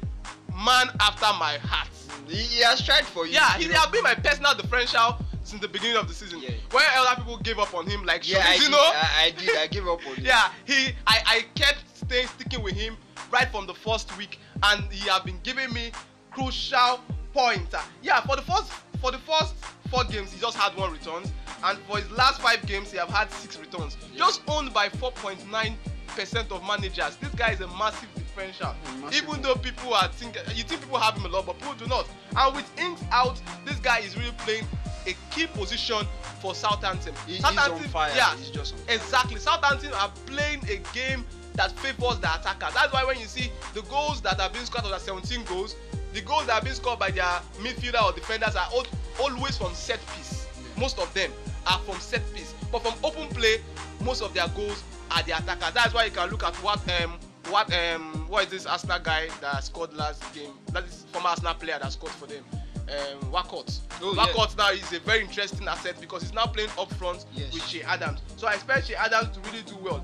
man 0.53 0.89
after 0.99 1.27
my 1.39 1.57
heart. 1.63 1.89
He, 2.27 2.35
he 2.35 2.61
has 2.63 2.83
tried 2.83 3.05
for 3.05 3.25
you. 3.25 3.33
Yeah, 3.33 3.53
he 3.57 3.65
has 3.71 3.87
been 3.87 4.03
my 4.03 4.15
personal 4.15 4.53
differential 4.55 5.17
since 5.43 5.61
the 5.61 5.67
beginning 5.67 5.95
of 5.97 6.07
the 6.07 6.13
season. 6.13 6.41
Yeah. 6.41 6.49
When 6.71 6.83
other 6.97 7.15
people 7.21 7.37
gave 7.37 7.57
up 7.57 7.73
on 7.73 7.87
him, 7.87 8.03
like 8.05 8.29
Yeah, 8.29 8.43
I 8.45 8.55
you 8.55 8.61
did, 8.61 8.71
know. 8.71 8.77
I, 8.79 9.07
I 9.25 9.31
did. 9.39 9.57
I 9.57 9.67
gave 9.67 9.87
up 9.87 10.05
on 10.07 10.15
him. 10.17 10.25
Yeah, 10.25 10.51
he 10.65 10.89
I, 11.07 11.21
I 11.25 11.45
kept 11.55 11.96
staying 12.07 12.27
sticking 12.27 12.63
with 12.63 12.73
him 12.73 12.95
right 13.31 13.49
from 13.49 13.67
the 13.67 13.73
first 13.73 14.15
week 14.17 14.39
and 14.63 14.91
he 14.91 15.07
have 15.09 15.25
been 15.25 15.39
giving 15.43 15.71
me 15.73 15.91
crucial 16.31 16.99
points. 17.33 17.75
Yeah, 18.01 18.21
for 18.21 18.35
the 18.35 18.41
first 18.41 18.71
for 19.01 19.11
the 19.11 19.19
first 19.19 19.53
four 19.89 20.03
games 20.05 20.31
he 20.31 20.39
just 20.39 20.57
had 20.57 20.75
one 20.77 20.91
returns 20.91 21.31
and 21.63 21.77
for 21.79 21.97
his 21.97 22.09
last 22.11 22.41
five 22.41 22.65
games 22.65 22.91
he 22.91 22.97
have 22.97 23.09
had 23.09 23.31
six 23.31 23.59
returns. 23.59 23.97
Yeah. 24.13 24.19
Just 24.19 24.41
owned 24.47 24.73
by 24.73 24.89
4.9 24.89 25.73
percent 26.07 26.51
of 26.51 26.63
managers. 26.65 27.15
This 27.17 27.29
guy 27.35 27.51
is 27.51 27.61
a 27.61 27.67
massive 27.67 28.09
differential. 28.15 28.67
Mm, 28.67 29.01
massive 29.03 29.23
Even 29.23 29.41
though 29.41 29.55
people 29.55 29.93
are 29.93 30.07
think 30.07 30.35
you 30.55 30.63
think 30.63 30.81
people 30.81 30.97
have 30.97 31.15
him 31.15 31.25
a 31.25 31.29
lot, 31.29 31.45
but 31.45 31.59
people 31.59 31.75
do 31.75 31.85
not. 31.87 32.07
And 32.35 32.55
with 32.55 32.79
Ings 32.79 33.03
out, 33.11 33.39
this 33.65 33.77
guy 33.79 33.99
is 33.99 34.17
really 34.17 34.31
playing 34.39 34.65
a 35.05 35.15
key 35.31 35.47
position 35.47 36.05
for 36.41 36.55
Southampton. 36.55 37.13
He, 37.25 37.35
he's 37.35 37.43
on 37.43 37.55
fire. 37.89 38.11
yeah, 38.15 38.35
He's 38.35 38.49
just 38.49 38.73
on 38.73 38.79
Exactly. 38.95 39.39
Southampton 39.39 39.93
are 39.93 40.11
playing 40.25 40.63
a 40.69 40.77
game 40.93 41.23
that 41.57 41.71
favors 41.79 42.19
the 42.19 42.33
attacker. 42.33 42.67
That's 42.73 42.93
why 42.93 43.03
when 43.03 43.19
you 43.19 43.25
see 43.25 43.51
the 43.73 43.81
goals 43.83 44.21
that 44.21 44.39
have 44.39 44.53
been 44.53 44.65
scored 44.65 44.85
out 44.85 44.93
of 44.93 44.99
the 44.99 45.05
17 45.05 45.43
goals, 45.45 45.75
the 46.13 46.21
goals 46.21 46.45
that 46.45 46.53
have 46.53 46.63
been 46.63 46.73
scored 46.73 46.99
by 46.99 47.11
their 47.11 47.25
midfielder 47.59 48.01
or 48.01 48.13
defenders 48.13 48.55
are 48.55 48.67
al- 48.73 48.85
always 49.19 49.57
from 49.57 49.73
set 49.73 49.99
piece. 50.15 50.47
Yeah. 50.55 50.81
Most 50.81 50.97
of 50.99 51.13
them 51.13 51.31
are 51.65 51.79
from 51.79 51.99
set 51.99 52.21
piece. 52.33 52.53
But 52.71 52.83
from 52.83 52.93
open 53.03 53.27
play, 53.35 53.57
most 54.03 54.21
of 54.21 54.33
their 54.33 54.47
goals 54.49 54.83
are 55.11 55.23
the 55.23 55.31
attacker. 55.37 55.71
That's 55.73 55.93
why 55.93 56.05
you 56.05 56.11
can 56.11 56.29
look 56.29 56.43
at 56.43 56.55
what 56.57 56.79
um 57.01 57.19
what 57.49 57.71
um 57.73 58.25
what 58.27 58.45
is 58.45 58.49
this 58.51 58.65
Arsenal 58.65 58.99
guy 58.99 59.27
that 59.41 59.63
scored 59.63 59.93
last 59.93 60.21
game? 60.33 60.51
That 60.73 60.83
is 60.85 61.05
former 61.11 61.29
Arsenal 61.29 61.53
player 61.55 61.77
that 61.81 61.91
scored 61.91 62.11
for 62.13 62.25
them. 62.27 62.43
Um, 62.89 63.31
Wakot. 63.31 63.79
Oh, 64.01 64.13
yeah. 64.15 64.27
Wakot 64.27 64.57
now 64.57 64.69
is 64.71 64.93
a 64.93 64.99
very 65.01 65.21
interesting 65.21 65.67
asset 65.67 65.95
because 65.99 66.21
he's 66.21 66.33
now 66.33 66.45
playing 66.45 66.69
up 66.79 66.91
front 66.93 67.25
Yes. 67.33 67.53
with 67.53 67.65
Shea 67.67 67.81
Adams. 67.83 68.21
So 68.37 68.47
I 68.47 68.53
expect 68.53 68.87
Shea 68.87 68.95
Adams 68.95 69.35
to 69.35 69.41
really 69.49 69.63
do 69.63 69.75
well. 69.81 70.03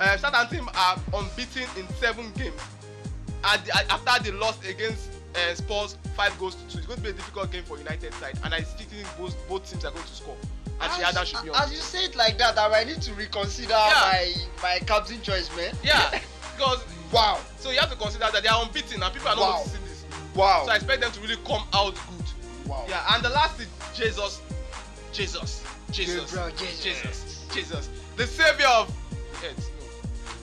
Uh, 0.00 0.46
team 0.46 0.68
are 0.74 0.98
unbeaten 1.14 1.64
in 1.76 1.88
seven 1.94 2.32
games. 2.32 2.60
The- 3.42 3.92
after 3.92 4.22
they 4.24 4.30
lost 4.36 4.64
against 4.64 5.10
uh, 5.34 5.54
Spurs, 5.54 5.96
five 6.16 6.36
goals 6.38 6.54
to 6.56 6.62
two, 6.68 6.78
it's 6.78 6.86
going 6.86 6.98
to 6.98 7.02
be 7.02 7.10
a 7.10 7.12
difficult 7.12 7.50
game 7.50 7.64
for 7.64 7.78
United 7.78 8.12
side. 8.14 8.38
And 8.44 8.54
I 8.54 8.62
still 8.62 8.86
think 8.86 9.06
both 9.18 9.36
both 9.48 9.68
teams 9.70 9.84
are 9.84 9.90
going 9.92 10.04
to 10.04 10.12
score. 10.14 10.36
And 10.80 11.02
Adams 11.04 11.28
should 11.28 11.42
be 11.44 11.50
on. 11.50 11.62
As 11.62 11.70
you 11.70 11.78
say 11.78 12.04
it 12.04 12.16
like 12.16 12.38
that, 12.38 12.58
I 12.58 12.84
need 12.84 13.00
to 13.02 13.14
reconsider 13.14 13.70
Yeah. 13.72 14.10
my 14.12 14.34
my 14.62 14.78
captain 14.86 15.20
choice, 15.22 15.54
man. 15.56 15.74
Yeah, 15.82 16.10
because 16.56 16.84
Wow. 17.12 17.38
so 17.58 17.70
you 17.70 17.78
have 17.78 17.90
to 17.90 17.96
consider 17.96 18.26
that 18.32 18.42
they 18.42 18.48
are 18.48 18.64
unbeaten 18.64 19.02
and 19.02 19.12
people 19.12 19.28
are 19.28 19.36
not 19.36 19.40
Wow. 19.42 19.56
noticing 19.58 19.84
this. 19.84 20.04
Wow. 20.34 20.62
So 20.64 20.72
I 20.72 20.76
expect 20.76 21.00
them 21.02 21.12
to 21.12 21.20
really 21.20 21.36
come 21.44 21.62
out 21.72 21.94
good. 21.94 22.26
wow. 22.66 22.84
Yeah, 22.88 23.04
and 23.14 23.22
the 23.22 23.28
last 23.30 23.60
is 23.60 23.68
Jesus. 23.94 24.40
Jesus. 25.12 25.62
Jesus. 25.90 26.30
Gabriel 26.32 26.50
Jesus. 26.56 26.82
Jesus. 26.82 27.46
Jesus. 27.54 27.88
The 28.16 28.26
savior 28.26 28.66
of 28.68 28.90
Yes, 29.42 29.70
no. 29.80 29.86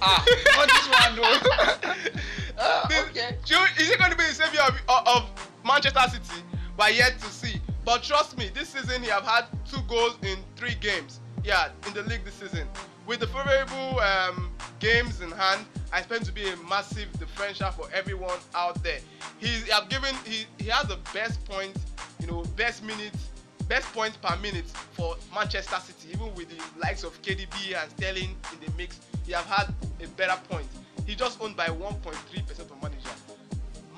Ah, 0.01 0.25
not 0.55 0.67
this 0.67 0.87
one, 0.89 1.15
no. 1.15 2.09
This- 2.89 3.05
okay. 3.09 3.37
Is 3.77 3.89
he 3.89 3.95
going 3.97 4.11
to 4.11 4.17
be 4.17 4.23
the 4.23 4.33
savior 4.33 4.59
of, 4.61 5.07
of, 5.07 5.29
Manchester 5.63 6.01
City? 6.09 6.41
But 6.75 6.95
yet 6.95 7.17
to 7.19 7.25
see. 7.27 7.61
But 7.85 8.03
trust 8.03 8.37
me, 8.37 8.49
this 8.53 8.69
season 8.69 9.01
he 9.01 9.09
have 9.09 9.23
had 9.23 9.45
two 9.69 9.81
goals 9.87 10.17
in 10.23 10.37
three 10.55 10.75
games. 10.81 11.19
Yeah, 11.43 11.69
in 11.87 11.93
the 11.93 12.03
league 12.03 12.25
this 12.25 12.35
season. 12.35 12.67
With 13.07 13.21
the 13.21 13.27
favorable 13.27 13.99
um, 14.01 14.51
games 14.79 15.21
in 15.21 15.31
hand, 15.31 15.65
I 15.91 15.99
expect 15.99 16.25
to 16.25 16.31
be 16.31 16.47
a 16.49 16.55
massive 16.69 17.11
differential 17.17 17.71
for 17.71 17.87
everyone 17.93 18.37
out 18.53 18.81
there. 18.83 18.99
He's 19.39 19.63
he 19.63 19.71
have 19.71 19.89
given 19.89 20.13
he, 20.25 20.45
he 20.57 20.69
has 20.69 20.87
the 20.87 20.99
best 21.13 21.43
points, 21.45 21.81
you 22.19 22.27
know, 22.27 22.43
best 22.55 22.83
minutes, 22.83 23.29
best 23.69 23.87
points 23.93 24.17
per 24.17 24.35
minute 24.37 24.65
for 24.93 25.15
Manchester 25.33 25.77
City. 25.79 26.09
Even 26.13 26.33
with 26.35 26.49
the 26.49 26.61
likes 26.79 27.03
of 27.03 27.19
KDB 27.21 27.81
and 27.81 27.89
Sterling 27.91 28.35
in 28.51 28.65
the 28.65 28.71
mix, 28.77 28.99
he 29.25 29.31
have 29.31 29.45
had 29.45 29.73
a 30.03 30.07
better 30.17 30.37
point. 30.49 30.67
He 31.05 31.15
just 31.15 31.41
owned 31.41 31.55
by 31.55 31.67
1.3 31.67 32.47
percent 32.47 32.69
of 32.69 32.81
manager. 32.83 33.09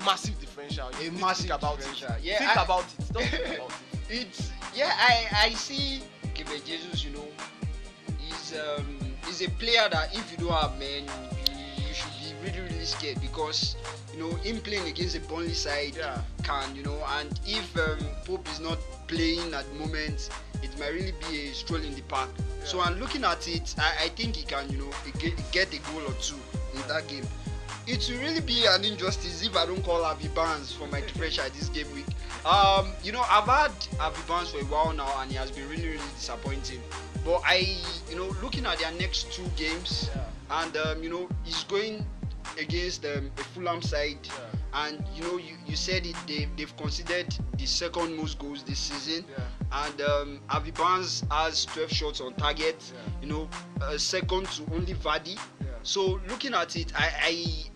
Massive 0.04 0.38
differential. 0.40 0.88
You 1.00 1.08
A 1.08 1.12
massive 1.12 1.46
think 1.48 1.54
about 1.58 1.76
differential. 1.78 2.08
it. 2.16 2.22
Yeah, 2.22 2.38
think 2.38 2.56
I- 2.56 2.62
about 2.64 2.84
it. 2.84 3.12
Don't 3.12 3.24
think 3.26 3.44
about 3.58 3.70
it. 3.70 3.76
it's 4.10 4.50
yeah 4.74 4.92
i 4.98 5.26
i 5.46 5.50
see 5.50 6.02
Gabriel 6.34 6.60
jesus 6.66 7.04
you 7.04 7.10
know 7.12 7.26
he's 8.18 8.54
um 8.58 8.98
he's 9.26 9.40
a 9.42 9.48
player 9.52 9.86
that 9.90 10.14
if 10.14 10.30
you 10.32 10.38
don't 10.46 10.52
have 10.54 10.78
man 10.78 11.04
really 12.42 12.60
really 12.60 12.84
scared 12.84 13.20
because 13.20 13.76
you 14.14 14.20
know 14.20 14.34
him 14.36 14.58
playing 14.60 14.86
against 14.88 15.16
a 15.16 15.20
Burnley 15.20 15.52
side 15.54 15.94
Yeah. 15.96 16.20
can 16.42 16.74
you 16.76 16.82
know 16.82 16.98
and 17.18 17.38
if 17.46 17.76
um, 17.78 17.98
Pope 18.24 18.46
is 18.50 18.60
not 18.60 18.78
playing 19.06 19.52
at 19.54 19.64
the 19.72 19.74
moment 19.78 20.28
it 20.62 20.78
might 20.78 20.92
really 20.92 21.12
be 21.30 21.48
a 21.48 21.52
stroll 21.54 21.80
in 21.82 21.94
the 21.94 22.02
park 22.02 22.30
so 22.64 22.80
I'm 22.80 22.98
looking 23.00 23.24
at 23.24 23.46
it 23.48 23.74
I, 23.78 24.04
I 24.04 24.08
think 24.08 24.36
he 24.36 24.44
can 24.44 24.68
you 24.70 24.78
know 24.78 24.90
get, 25.18 25.34
get 25.52 25.72
a 25.74 25.78
goal 25.92 26.02
or 26.06 26.14
two 26.14 26.36
in 26.74 26.80
that 26.88 27.06
game 27.08 27.26
it 27.86 28.08
will 28.08 28.20
really 28.20 28.40
be 28.40 28.64
an 28.66 28.84
injustice 28.84 29.44
if 29.44 29.56
I 29.56 29.66
don't 29.66 29.82
call 29.82 30.04
Harvey 30.04 30.28
Barnes 30.28 30.72
for 30.72 30.86
my 30.86 31.00
differential 31.00 31.42
this 31.52 31.68
game 31.68 31.92
week. 31.92 32.06
Um, 32.46 32.92
you 33.02 33.10
know, 33.10 33.22
I've 33.28 33.42
had 33.46 33.72
Harvey 33.98 34.20
Barnes 34.28 34.52
for 34.52 34.58
a 34.58 34.64
while 34.66 34.92
now, 34.92 35.12
and 35.20 35.28
he 35.28 35.36
has 35.36 35.50
been 35.50 35.68
really, 35.68 35.86
really 35.88 35.98
disappointing. 36.14 36.80
But 37.24 37.42
I, 37.44 37.76
you 38.08 38.14
know, 38.14 38.36
looking 38.40 38.66
at 38.66 38.78
their 38.78 38.92
next 38.92 39.32
two 39.32 39.42
games, 39.56 40.10
Yeah. 40.14 40.62
and 40.62 40.76
um, 40.76 41.02
you 41.02 41.10
know, 41.10 41.28
he's 41.42 41.64
going 41.64 42.06
against 42.58 43.04
um, 43.04 43.30
a 43.38 43.42
Fulham 43.44 43.82
side, 43.82 44.18
and 44.74 45.04
you 45.14 45.22
know 45.22 45.36
you, 45.36 45.54
you 45.66 45.76
said 45.76 46.06
it 46.06 46.16
they, 46.26 46.48
they've 46.56 46.76
considered 46.76 47.34
the 47.58 47.66
second 47.66 48.16
most 48.16 48.38
goals 48.38 48.62
this 48.62 48.78
season 48.78 49.24
Yeah. 49.30 49.84
and 49.86 50.00
um, 50.00 50.40
Harvey 50.46 50.70
Barnes 50.70 51.24
has 51.30 51.66
12 51.66 51.90
shots 51.92 52.20
on 52.22 52.32
target 52.34 52.76
Yeah. 52.94 53.12
you 53.20 53.28
know 53.28 53.48
uh, 53.82 53.98
second 53.98 54.46
to 54.48 54.62
only 54.74 54.94
Vardy 54.94 55.34
Yeah. 55.60 55.66
so 55.82 56.18
looking 56.28 56.54
at 56.54 56.74
it 56.76 56.92
I, 56.98 57.10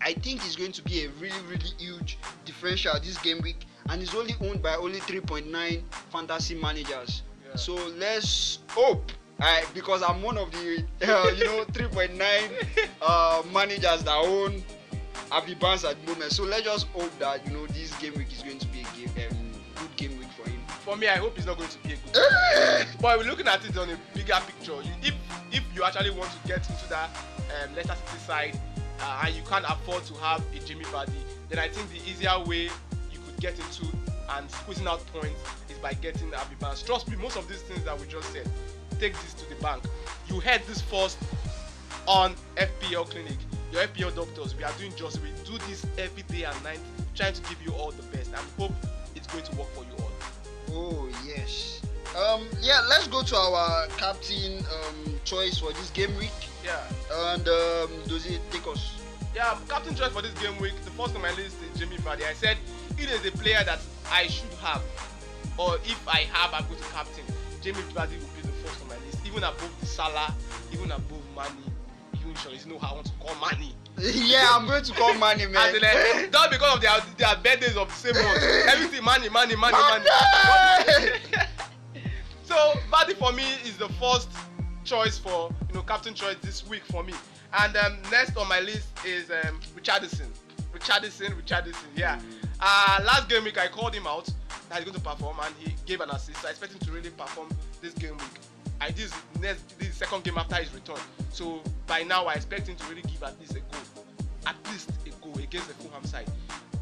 I 0.01 0.09
I 0.09 0.13
think 0.13 0.43
it's 0.45 0.55
going 0.55 0.71
to 0.71 0.81
be 0.81 1.05
a 1.05 1.09
really 1.21 1.39
really 1.47 1.69
huge 1.77 2.17
differential 2.45 2.93
this 2.99 3.17
game 3.19 3.41
week 3.43 3.65
and 3.89 4.01
it's 4.01 4.15
only 4.15 4.33
owned 4.41 4.63
by 4.63 4.75
only 4.75 4.99
3.9 5.01 5.83
fantasy 6.11 6.55
managers 6.55 7.21
Yeah. 7.47 7.55
so 7.57 7.75
let's 7.99 8.59
hope 8.69 9.11
I, 9.39 9.63
because 9.73 10.01
I'm 10.01 10.21
one 10.23 10.37
of 10.37 10.51
the 10.51 10.83
uh, 11.03 11.29
you 11.31 11.45
know 11.45 11.63
3.9 11.65 12.89
uh, 13.01 13.43
managers 13.53 14.03
that 14.03 14.15
own 14.15 14.63
Harvey 15.29 15.55
Barnes 15.55 15.85
at 15.85 15.95
the 16.03 16.11
moment. 16.11 16.31
So 16.31 16.43
let's 16.43 16.63
just 16.63 16.87
hope 16.87 17.17
that 17.19 17.45
you 17.45 17.53
know 17.53 17.67
this 17.67 17.95
game 17.99 18.13
week 18.15 18.31
is 18.31 18.41
going 18.41 18.59
to 18.59 18.67
be 18.67 18.81
a 18.81 19.07
game, 19.07 19.29
um, 19.29 19.37
good 19.75 19.95
game 19.95 20.19
week 20.19 20.29
for 20.29 20.49
him. 20.49 20.59
For 20.67 20.95
me, 20.95 21.07
I 21.07 21.17
hope 21.17 21.37
it's 21.37 21.45
not 21.45 21.57
going 21.57 21.69
to 21.69 21.77
be 21.79 21.93
a 21.93 21.97
good. 22.11 22.87
but 23.01 23.17
we're 23.17 23.25
looking 23.25 23.47
at 23.47 23.63
it 23.67 23.77
on 23.77 23.89
a 23.89 23.97
bigger 24.13 24.39
picture. 24.45 24.73
You, 24.73 24.91
if 25.03 25.13
if 25.51 25.63
you 25.75 25.83
actually 25.83 26.11
want 26.11 26.31
to 26.31 26.47
get 26.47 26.67
into 26.69 26.89
that 26.89 27.09
um, 27.63 27.75
Leicester 27.75 27.95
City 27.95 28.19
side 28.19 28.59
uh, 29.01 29.23
and 29.25 29.35
you 29.35 29.41
can't 29.43 29.65
afford 29.65 30.03
to 30.05 30.13
have 30.15 30.43
a 30.55 30.59
Jimmy 30.65 30.85
Vardy, 30.85 31.11
then 31.49 31.59
I 31.59 31.67
think 31.69 31.89
the 31.91 32.09
easier 32.09 32.39
way 32.45 32.63
you 33.11 33.19
could 33.25 33.39
get 33.39 33.53
into 33.59 33.85
and 34.29 34.49
squeezing 34.51 34.87
out 34.87 35.05
points 35.07 35.39
is 35.69 35.77
by 35.77 35.93
getting 35.93 36.31
Harvey 36.31 36.55
Barnes. 36.59 36.81
Trust 36.83 37.09
me, 37.09 37.15
most 37.17 37.37
of 37.37 37.47
these 37.47 37.61
things 37.61 37.83
that 37.85 37.99
we 37.99 38.07
just 38.07 38.31
said, 38.31 38.49
take 38.99 39.13
this 39.21 39.33
to 39.35 39.49
the 39.49 39.55
bank. 39.61 39.83
You 40.27 40.39
heard 40.39 40.61
this 40.67 40.81
first 40.81 41.17
on 42.07 42.35
FPL 42.55 43.09
Clinic. 43.09 43.37
Your 43.71 43.83
FPL 43.83 44.15
doctors, 44.15 44.55
we 44.55 44.63
are 44.63 44.71
doing 44.79 44.93
just 44.95 45.21
we 45.21 45.29
do 45.45 45.57
this 45.67 45.85
every 45.97 46.23
day 46.23 46.43
and 46.43 46.63
night, 46.63 46.79
trying 47.15 47.33
to 47.33 47.41
give 47.43 47.61
you 47.65 47.73
all 47.73 47.91
the 47.91 48.03
best 48.03 48.29
and 48.29 48.45
hope 48.57 48.71
it's 49.15 49.27
going 49.27 49.43
to 49.43 49.55
work 49.55 49.67
for 49.73 49.83
you 49.83 50.03
all. 50.03 50.11
Oh 50.71 51.09
yes. 51.25 51.81
Um, 52.17 52.47
yeah, 52.61 52.81
let's 52.89 53.07
go 53.07 53.21
to 53.21 53.35
our 53.35 53.87
captain 53.97 54.59
um, 54.59 55.19
choice 55.23 55.57
for 55.59 55.71
this 55.73 55.89
game 55.91 56.15
week. 56.17 56.31
Yeah. 56.63 56.81
And 57.31 57.47
um, 57.47 57.89
does 58.07 58.25
it 58.25 58.39
take 58.51 58.65
us? 58.67 58.93
Yeah, 59.35 59.57
captain 59.67 59.93
choice 59.93 60.11
for 60.11 60.21
this 60.21 60.33
game 60.41 60.57
week. 60.59 60.73
The 60.83 60.91
first 60.91 61.15
on 61.15 61.21
my 61.21 61.31
list 61.31 61.57
is 61.61 61.79
Jimmy 61.79 61.97
Vardy. 61.97 62.23
I 62.23 62.33
said 62.33 62.57
it 62.97 63.09
is 63.09 63.25
a 63.25 63.31
player 63.37 63.63
that 63.65 63.79
I 64.11 64.27
should 64.27 64.53
have, 64.61 64.81
or 65.57 65.75
if 65.83 66.07
I 66.07 66.25
have, 66.31 66.53
I'm 66.53 66.65
going 66.67 66.79
to 66.79 66.87
captain. 66.87 67.23
Jimmy 67.61 67.81
Vardy 67.93 68.17
will 68.17 68.36
even 69.37 69.49
above 69.49 69.79
the 69.79 69.85
Salah, 69.85 70.33
even 70.73 70.91
above 70.91 71.21
Mani, 71.35 71.51
even 72.19 72.33
sure 72.35 72.51
you 72.51 72.65
know 72.65 72.79
how 72.79 72.93
I 72.93 72.93
want 72.95 73.05
to 73.05 73.11
call 73.19 73.35
Mani. 73.35 73.75
yeah, 73.99 74.49
I'm 74.51 74.65
going 74.65 74.83
to 74.83 74.93
call 74.93 75.13
Manny 75.13 75.45
man. 75.45 75.75
As 75.75 76.23
in, 76.23 76.31
not 76.31 76.49
because 76.51 76.75
of 76.75 76.81
their 76.81 76.99
their 77.17 77.35
birthdays 77.35 77.77
of 77.77 77.87
the 77.87 77.93
same 77.93 78.13
month. 78.15 78.41
Everything 78.67 79.03
Mani, 79.03 79.29
Mani, 79.29 79.55
Mani. 79.55 79.77
Mane! 79.77 81.07
so 82.43 82.55
Vardy 82.91 83.13
for 83.13 83.31
me 83.31 83.43
is 83.63 83.77
the 83.77 83.89
first 83.99 84.29
choice 84.83 85.19
for 85.19 85.51
you 85.69 85.75
know 85.75 85.81
captain 85.83 86.15
choice 86.15 86.37
this 86.41 86.67
week 86.67 86.83
for 86.85 87.03
me. 87.03 87.13
And 87.59 87.77
um, 87.77 87.97
next 88.11 88.37
on 88.37 88.49
my 88.49 88.59
list 88.59 88.87
is 89.05 89.29
um, 89.29 89.59
Richardson. 89.75 90.31
Richardson, 90.73 91.35
Richardson, 91.35 91.89
yeah. 91.95 92.19
Uh, 92.59 93.01
last 93.05 93.29
game 93.29 93.43
week 93.43 93.59
I 93.59 93.67
called 93.67 93.93
him 93.93 94.07
out 94.07 94.27
that 94.69 94.77
he's 94.79 94.85
going 94.85 94.95
to 94.95 95.01
perform 95.01 95.37
and 95.43 95.53
he 95.59 95.75
gave 95.85 96.01
an 96.01 96.09
assist. 96.09 96.43
I 96.43 96.49
expect 96.49 96.73
him 96.73 96.79
to 96.79 96.91
really 96.91 97.11
perform 97.11 97.49
this 97.81 97.93
game 97.93 98.17
week. 98.17 98.41
I 98.79 98.91
this 98.91 99.13
next 99.39 99.79
this 99.79 99.95
second 99.95 100.23
game 100.23 100.37
after 100.37 100.55
his 100.55 100.73
return. 100.73 100.99
So 101.31 101.61
by 101.87 102.03
now 102.03 102.25
I 102.25 102.33
expect 102.33 102.67
him 102.67 102.75
to 102.75 102.85
really 102.87 103.01
give 103.03 103.23
at 103.23 103.39
least 103.39 103.53
a 103.53 103.59
goal, 103.59 104.05
at 104.45 104.55
least 104.71 104.91
a 105.05 105.09
goal 105.23 105.37
against 105.37 105.67
the 105.67 105.73
Fulham 105.75 106.03
side. 106.05 106.29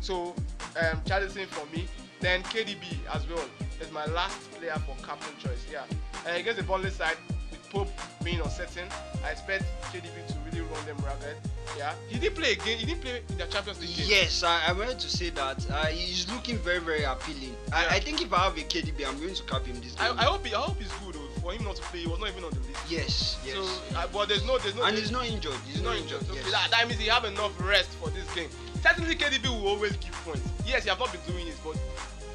So 0.01 0.35
um, 0.79 1.01
for 1.47 1.75
me. 1.75 1.87
Then 2.21 2.41
KDB 2.43 2.97
as 3.13 3.27
well 3.29 3.45
is 3.81 3.91
my 3.91 4.05
last 4.05 4.51
player 4.53 4.75
for 4.85 4.95
captain 5.05 5.35
choice. 5.37 5.65
Yeah, 5.71 5.83
and 6.25 6.37
against 6.37 6.57
the 6.57 6.63
Burnley 6.63 6.89
side 6.89 7.17
with 7.51 7.69
Pope 7.69 7.89
being 8.23 8.39
uncertain, 8.39 8.87
I 9.23 9.31
expect 9.31 9.65
KDB 9.91 10.25
to 10.27 10.35
really 10.45 10.61
run 10.61 10.85
them 10.85 10.97
ragged. 11.05 11.37
Yeah, 11.77 11.93
he 12.07 12.17
didn't 12.17 12.35
play 12.35 12.53
again. 12.53 12.77
He 12.77 12.85
didn't 12.85 13.01
play 13.01 13.21
in 13.29 13.37
the 13.37 13.45
Champions 13.45 13.81
League 13.81 13.95
game. 13.95 14.05
Yes, 14.07 14.43
I, 14.43 14.61
I 14.67 14.71
wanted 14.71 14.97
to 14.99 15.09
say 15.09 15.29
that 15.31 15.69
uh, 15.69 15.85
he's 15.87 16.31
looking 16.31 16.57
very, 16.57 16.79
very 16.79 17.03
appealing. 17.03 17.55
Yeah. 17.67 17.85
I, 17.91 17.95
I 17.95 17.99
think 17.99 18.21
if 18.21 18.33
I 18.33 18.45
have 18.45 18.57
a 18.57 18.61
KDB, 18.61 19.05
I'm 19.05 19.19
going 19.19 19.35
to 19.35 19.43
cap 19.43 19.65
him 19.65 19.79
this 19.81 19.95
I, 19.99 20.07
game. 20.07 20.19
I 20.19 20.23
hope 20.23 20.45
he, 20.45 20.55
I 20.55 20.61
hope 20.61 20.77
he's 20.77 20.91
good 20.93 21.15
though. 21.15 21.24
For 21.45 21.53
him 21.53 21.63
not 21.63 21.75
to 21.75 21.81
play, 21.83 21.99
he 21.99 22.07
was 22.07 22.19
not 22.19 22.29
even 22.29 22.43
on 22.43 22.49
the 22.49 22.59
list. 22.61 22.89
yes, 22.89 23.37
yes. 23.45 23.53
So, 23.55 23.97
uh, 23.99 24.07
but 24.11 24.27
there's 24.27 24.43
no, 24.47 24.57
there's 24.57 24.73
no. 24.73 24.83
and 24.83 24.97
he's 24.97 25.11
not 25.11 25.27
injured. 25.27 25.53
He's, 25.67 25.75
He's 25.75 25.83
not 25.83 25.95
injured. 25.95 26.21
injured. 26.23 26.27
So 26.43 26.49
yes. 26.49 26.51
that, 26.51 26.71
that 26.71 26.87
means 26.87 26.99
he 26.99 27.07
have 27.07 27.23
enough 27.23 27.51
rest 27.61 27.89
for 28.01 28.09
this 28.09 28.25
game. 28.33 28.49
Certainly, 28.81 29.13
KDB 29.13 29.47
will 29.49 29.67
always 29.67 29.95
give 29.97 30.11
points. 30.25 30.41
Yes, 30.65 30.85
he 30.85 30.89
have 30.89 30.97
not 30.97 31.11
been 31.11 31.21
doing 31.31 31.45
it, 31.47 31.53
but 31.63 31.77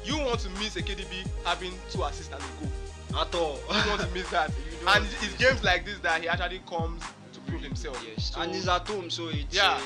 you 0.05 0.17
want 0.17 0.39
to 0.39 0.49
miss 0.51 0.77
a 0.77 0.81
KDB 0.81 1.27
having 1.43 1.73
two 1.89 2.03
assists 2.03 2.31
and 2.31 2.41
a 2.41 2.63
goal. 2.63 3.21
At 3.21 3.35
all. 3.35 3.59
You 3.83 3.89
want 3.89 3.99
to 3.99 4.07
miss 4.13 4.29
that. 4.29 4.49
And 4.87 5.03
it's 5.05 5.21
miss 5.21 5.33
games 5.35 5.61
like 5.61 5.83
this 5.85 5.99
that 5.99 6.21
he 6.21 6.29
actually 6.29 6.61
comes 6.65 7.03
to 7.33 7.39
prove 7.41 7.61
himself. 7.61 8.01
Yes, 8.07 8.31
So, 8.33 8.39
and 8.39 8.55
he's 8.55 8.69
at 8.69 8.87
home, 8.87 9.09
so 9.09 9.27
it's 9.27 9.53
Yeah. 9.53 9.77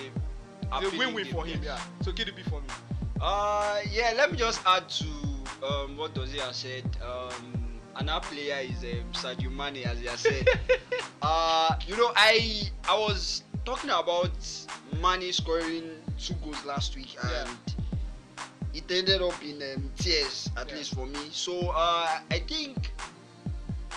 a 0.72 0.78
it's 0.86 0.94
a 0.94 0.98
win-win 1.00 1.26
for 1.34 1.46
him. 1.48 1.62
yes. 1.64 1.80
Yeah. 2.00 2.04
So 2.06 2.12
KDB 2.12 2.44
for 2.48 2.62
me. 2.62 2.68
Uh, 3.20 3.80
yeah. 3.92 4.14
Let 4.16 4.32
me 4.32 4.38
just 4.38 4.62
add 4.68 4.88
to 4.88 5.06
um, 5.68 5.98
what 5.98 6.14
Dozie 6.14 6.38
has 6.42 6.58
said. 6.58 6.84
Um, 7.04 7.55
another 7.96 8.26
player 8.28 8.60
is 8.62 8.84
um, 8.84 9.12
Sadio 9.14 9.52
Mane, 9.52 9.86
as 9.86 10.00
has 10.02 10.20
said. 10.20 10.48
uh, 11.22 11.76
you 11.88 11.96
know, 11.98 12.12
I 12.16 12.64
I 12.88 12.98
was 12.98 13.44
talking 13.66 13.90
about 13.90 14.32
Mane 15.02 15.32
scoring 15.34 15.92
two 16.20 16.34
goals 16.44 16.64
last 16.66 16.96
week, 16.96 17.16
and 17.24 17.50
Yeah. 17.50 18.44
it 18.74 18.92
ended 18.92 19.22
up 19.22 19.42
in 19.44 19.62
um, 19.74 19.92
tears, 19.98 20.50
at 20.58 20.70
Yeah. 20.70 20.76
least 20.78 20.94
for 20.96 21.06
me. 21.06 21.20
So 21.32 21.70
uh, 21.70 22.20
I 22.32 22.40
think. 22.48 22.92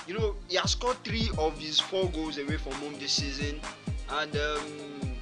You 0.06 0.14
know, 0.18 0.36
he 0.48 0.56
has 0.56 0.70
scored 0.72 0.96
three 1.04 1.28
of 1.36 1.58
his 1.58 1.78
four 1.78 2.08
goals 2.08 2.38
away 2.38 2.56
from 2.56 2.72
home 2.80 2.94
this 2.98 3.12
season, 3.12 3.60
and 4.08 4.34
um, 4.34 5.12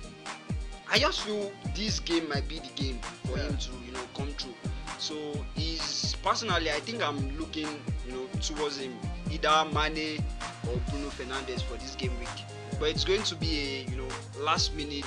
I 0.89 1.01
just 1.01 1.23
feel 1.23 1.51
this 1.75 1.99
game 1.99 2.29
might 2.29 2.47
be 2.47 2.61
the 2.61 2.69
game 2.81 3.01
for 3.25 3.37
Yeah. 3.37 3.49
him 3.49 3.57
to 3.57 3.71
you 3.85 3.91
know 3.91 4.07
come 4.17 4.29
through. 4.39 4.55
So 4.99 5.15
he's 5.55 6.17
personally, 6.23 6.71
I 6.71 6.81
think 6.81 7.03
I'm 7.03 7.39
looking 7.39 7.69
you 8.07 8.13
know 8.13 8.27
towards 8.41 8.79
him, 8.79 8.97
either 9.31 9.65
Mane 9.73 10.23
or 10.69 10.77
Bruno 10.91 11.09
Fernandes 11.11 11.63
for 11.63 11.77
this 11.79 11.95
game 11.95 12.19
week. 12.19 12.29
But 12.79 12.91
it's 12.91 13.05
going 13.05 13.23
to 13.23 13.35
be 13.37 13.61
a 13.87 13.91
you 13.91 13.97
know 13.97 14.09
last 14.41 14.75
minute 14.75 15.05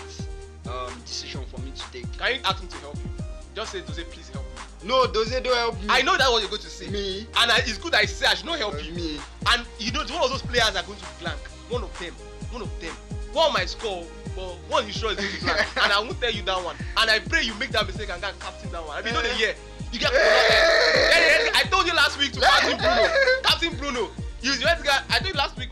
um, 0.67 0.93
decision 1.05 1.43
for 1.45 1.59
me 1.61 1.71
to 1.71 1.91
take. 1.91 2.17
Can 2.17 2.35
you 2.35 2.41
ask 2.45 2.61
him 2.61 2.69
to 2.69 2.77
help 2.77 2.95
you? 2.97 3.25
Just 3.55 3.71
say, 3.71 3.79
Jose, 3.81 4.03
please 4.05 4.29
help 4.29 4.45
me. 4.45 4.87
No, 4.87 5.07
Doze, 5.07 5.31
don't 5.41 5.55
help 5.55 5.75
me. 5.81 5.87
I 5.89 6.01
know 6.01 6.17
that's 6.17 6.31
what 6.31 6.41
you're 6.41 6.49
going 6.49 6.61
to 6.61 6.69
say. 6.69 6.87
me. 6.87 7.27
And 7.37 7.51
I, 7.51 7.57
it's 7.59 7.77
good 7.77 7.91
that 7.91 8.01
I 8.01 8.05
say 8.05 8.27
I 8.27 8.35
should 8.35 8.45
not 8.45 8.59
help 8.59 8.75
uh, 8.75 8.77
you. 8.77 8.93
me. 8.93 9.19
And 9.51 9.65
you 9.77 9.91
know, 9.91 10.01
one 10.01 10.23
of 10.23 10.29
those 10.29 10.41
players 10.41 10.75
are 10.75 10.83
going 10.83 10.97
to 10.99 11.05
blank. 11.19 11.39
One 11.67 11.83
of 11.83 11.99
them. 11.99 12.13
One 12.51 12.61
of 12.61 12.79
them. 12.79 12.93
One 13.33 13.53
might 13.53 13.69
score, 13.69 14.05
but 14.35 14.55
one 14.69 14.87
you 14.87 14.93
sure 14.93 15.11
is 15.11 15.17
going 15.17 15.31
to 15.31 15.43
blank. 15.43 15.77
and 15.83 15.91
I 15.91 15.99
won't 15.99 16.19
tell 16.21 16.31
you 16.31 16.43
that 16.43 16.63
one. 16.63 16.75
And 16.97 17.09
I 17.09 17.19
pray 17.19 17.43
you 17.43 17.53
make 17.55 17.71
that 17.71 17.85
mistake 17.85 18.09
and 18.09 18.21
get 18.21 18.39
captain 18.39 18.71
that 18.71 18.85
one. 18.85 18.97
I 18.97 19.01
mean, 19.01 19.13
you 19.13 19.21
know 19.21 19.27
the 19.27 19.37
year. 19.37 19.55
You 19.91 19.99
get. 19.99 20.11
Hey, 20.11 21.45
hey, 21.45 21.49
I 21.55 21.63
told 21.69 21.85
you 21.87 21.93
last 21.93 22.17
week 22.19 22.31
to 22.33 22.39
captain 22.41 22.77
Bruno. 22.77 23.09
Captain 23.43 23.75
Bruno. 23.77 24.09
You 24.41 24.53
to 24.53 24.59
get- 24.83 25.03
I 25.09 25.19
you 25.25 25.33
last 25.33 25.57
week 25.57 25.69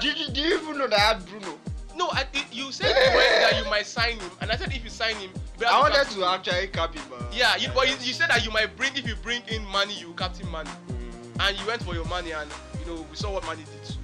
Did 0.00 0.18
you, 0.18 0.28
do 0.32 0.40
you 0.40 0.58
even 0.60 0.78
know 0.78 0.88
that 0.88 0.98
I 0.98 1.02
had 1.14 1.26
Bruno? 1.26 1.58
no, 1.96 2.08
I, 2.12 2.22
it, 2.32 2.44
you 2.52 2.70
said 2.70 2.94
that 2.94 3.58
you 3.62 3.68
might 3.70 3.84
sign 3.86 4.18
him, 4.20 4.30
and 4.40 4.50
I 4.52 4.56
said 4.56 4.72
if 4.72 4.84
you 4.84 4.90
sign 4.90 5.16
him, 5.16 5.30
I 5.66 5.80
wanted 5.80 6.08
to 6.14 6.24
actually 6.24 6.68
cap 6.68 6.94
him. 6.94 7.02
Uh, 7.12 7.24
Yeah, 7.32 7.56
you, 7.56 7.68
but 7.74 7.88
you, 7.88 7.94
you 8.00 8.12
said 8.12 8.30
that 8.30 8.44
you 8.44 8.52
might 8.52 8.76
bring 8.76 8.96
if 8.96 9.06
you 9.06 9.16
bring 9.16 9.42
in 9.48 9.64
money, 9.66 9.94
you 9.98 10.12
captain 10.14 10.48
money, 10.48 10.70
Mm. 10.88 11.48
and 11.48 11.58
you 11.58 11.66
went 11.66 11.82
for 11.82 11.94
your 11.94 12.04
money, 12.06 12.30
and 12.32 12.48
you 12.80 12.86
know 12.94 13.06
we 13.10 13.16
saw 13.16 13.32
what 13.32 13.44
money 13.46 13.64
did. 13.64 13.96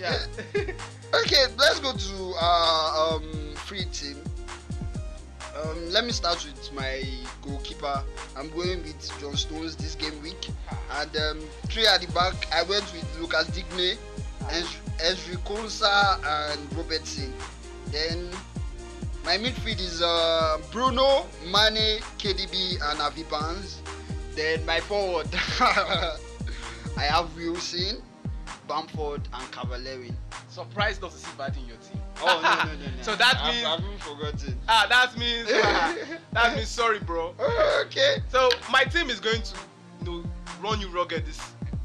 Yeah. 0.00 0.18
Okay, 1.12 1.46
let's 1.58 1.80
go 1.80 1.92
to 1.92 2.34
our 2.40 3.16
um, 3.16 3.24
free 3.66 3.84
team. 3.86 4.16
Um, 5.62 5.90
let 5.90 6.04
me 6.04 6.12
start 6.12 6.44
with 6.44 6.72
my 6.72 7.02
goalkeeper. 7.42 8.02
I'm 8.36 8.48
going 8.50 8.82
with 8.82 9.20
John 9.20 9.36
Stones 9.36 9.76
this 9.76 9.94
game 9.94 10.20
week. 10.22 10.48
And 10.92 11.16
um, 11.16 11.40
three 11.66 11.86
at 11.86 12.00
the 12.00 12.12
back, 12.12 12.34
I 12.52 12.62
went 12.62 12.84
with 12.92 13.20
Lucas 13.20 13.48
Digne, 13.48 13.96
Ezri 14.98 15.36
Konsa, 15.44 16.18
and 16.24 16.76
Robertson. 16.76 17.32
Then 17.86 18.30
my 19.24 19.36
midfield 19.38 19.80
is 19.80 20.02
uh, 20.02 20.58
Bruno, 20.72 21.26
Mane, 21.46 22.00
KDB, 22.18 22.74
and 22.90 22.98
Harvey 22.98 23.24
Barnes. 23.24 23.82
Then 24.34 24.64
my 24.64 24.80
forward, 24.80 25.28
I 25.60 26.16
have 26.98 27.34
Wilson, 27.36 28.02
Bamford, 28.68 29.28
and 29.32 29.52
Cavallari. 29.52 30.14
Surprised 30.48 31.02
not 31.02 31.10
to 31.10 31.18
see 31.18 31.30
bad 31.36 31.56
in 31.56 31.66
your 31.66 31.76
team. 31.78 31.99
Oh 32.22 32.40
no 32.42 32.72
no 32.72 32.78
no 32.78 32.86
no! 32.86 32.90
So 33.02 33.16
that 33.16 33.36
I've, 33.42 33.54
means 33.54 33.66
I've 33.66 33.80
even 33.80 33.98
forgotten. 33.98 34.58
ah 34.68 34.86
that 34.88 35.16
means 35.18 35.48
that 36.32 36.54
means 36.56 36.68
sorry, 36.68 36.98
bro. 37.00 37.34
okay. 37.86 38.18
So 38.28 38.50
my 38.70 38.84
team 38.84 39.10
is 39.10 39.20
going 39.20 39.42
to 39.42 39.54
you 40.04 40.06
know 40.06 40.24
run 40.62 40.80
you 40.80 40.88
rugged 40.88 41.24
this 41.26 41.40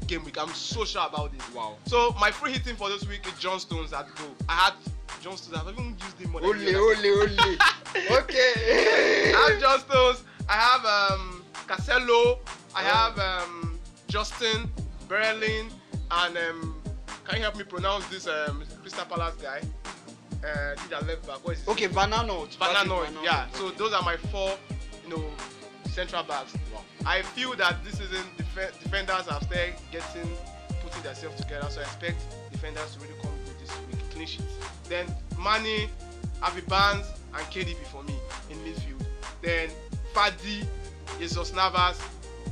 game 0.06 0.24
week. 0.24 0.38
I'm 0.40 0.52
so 0.52 0.84
sure 0.84 1.06
about 1.06 1.32
this. 1.32 1.54
Wow. 1.54 1.76
So 1.86 2.14
my 2.20 2.30
free 2.30 2.52
hitting 2.52 2.76
for 2.76 2.88
this 2.88 3.06
week 3.08 3.26
is 3.26 3.38
John 3.38 3.58
Stones 3.60 3.92
at 3.92 4.06
goal. 4.14 4.28
I 4.48 4.52
had 4.52 4.74
John 5.22 5.36
Stones. 5.36 5.58
I've 5.66 5.72
even 5.72 5.96
used 5.98 6.18
him 6.18 6.30
more 6.32 6.54
you. 6.56 6.78
ole 6.78 6.94
ole. 6.94 8.18
okay. 8.20 9.32
I 9.34 9.48
have 9.50 9.60
John 9.60 9.80
Stones 9.80 10.22
I 10.48 10.54
have 10.54 10.84
um, 10.84 11.42
Casello. 11.66 12.38
I 12.74 12.82
have 12.82 13.18
um, 13.18 13.78
Justin 14.06 14.70
Berlin, 15.08 15.68
and 16.10 16.36
um, 16.36 16.76
can 17.24 17.36
you 17.36 17.42
help 17.42 17.56
me 17.56 17.64
pronounce 17.64 18.06
this 18.06 18.26
um, 18.28 18.62
Crystal 18.80 19.04
Palace 19.06 19.34
guy? 19.42 19.60
Uh, 20.44 20.74
did 20.82 20.92
I 20.92 21.00
left 21.06 21.26
back? 21.26 21.38
What 21.44 21.56
is 21.56 21.68
Okay? 21.68 21.86
Van 21.86 22.10
Aanholt. 22.12 22.54
Van 22.56 22.72
Patrick 22.72 22.92
Aanholt, 22.92 23.12
Van 23.14 23.24
yeah. 23.24 23.46
So 23.52 23.70
those 23.70 23.92
are 23.92 24.02
my 24.02 24.16
four, 24.16 24.56
you 25.04 25.10
know, 25.16 25.24
central 25.90 26.22
backs. 26.22 26.52
Wow. 26.74 26.82
I 27.04 27.22
feel 27.22 27.54
that 27.56 27.82
this 27.84 27.98
season 27.98 28.24
def- 28.36 28.82
defenders 28.82 29.26
have 29.28 29.42
started 29.42 29.74
getting 29.90 30.30
putting 30.82 31.02
themselves 31.02 31.40
together. 31.40 31.68
So 31.70 31.80
I 31.80 31.84
expect 31.84 32.22
defenders 32.52 32.94
to 32.94 33.00
really 33.00 33.14
come 33.22 33.30
good 33.44 33.58
this 33.60 33.74
week, 33.88 34.10
clean 34.10 34.26
sheets. 34.26 34.44
Then 34.88 35.06
Mane, 35.42 35.88
Harvey 36.40 36.60
Barnes, 36.62 37.06
and 37.34 37.44
KDB 37.46 37.76
for 37.86 38.02
me 38.04 38.14
in 38.50 38.56
midfield. 38.58 39.04
Then 39.42 39.70
Vardy, 40.14 40.64
Jesus 41.18 41.52
Navas, 41.54 42.00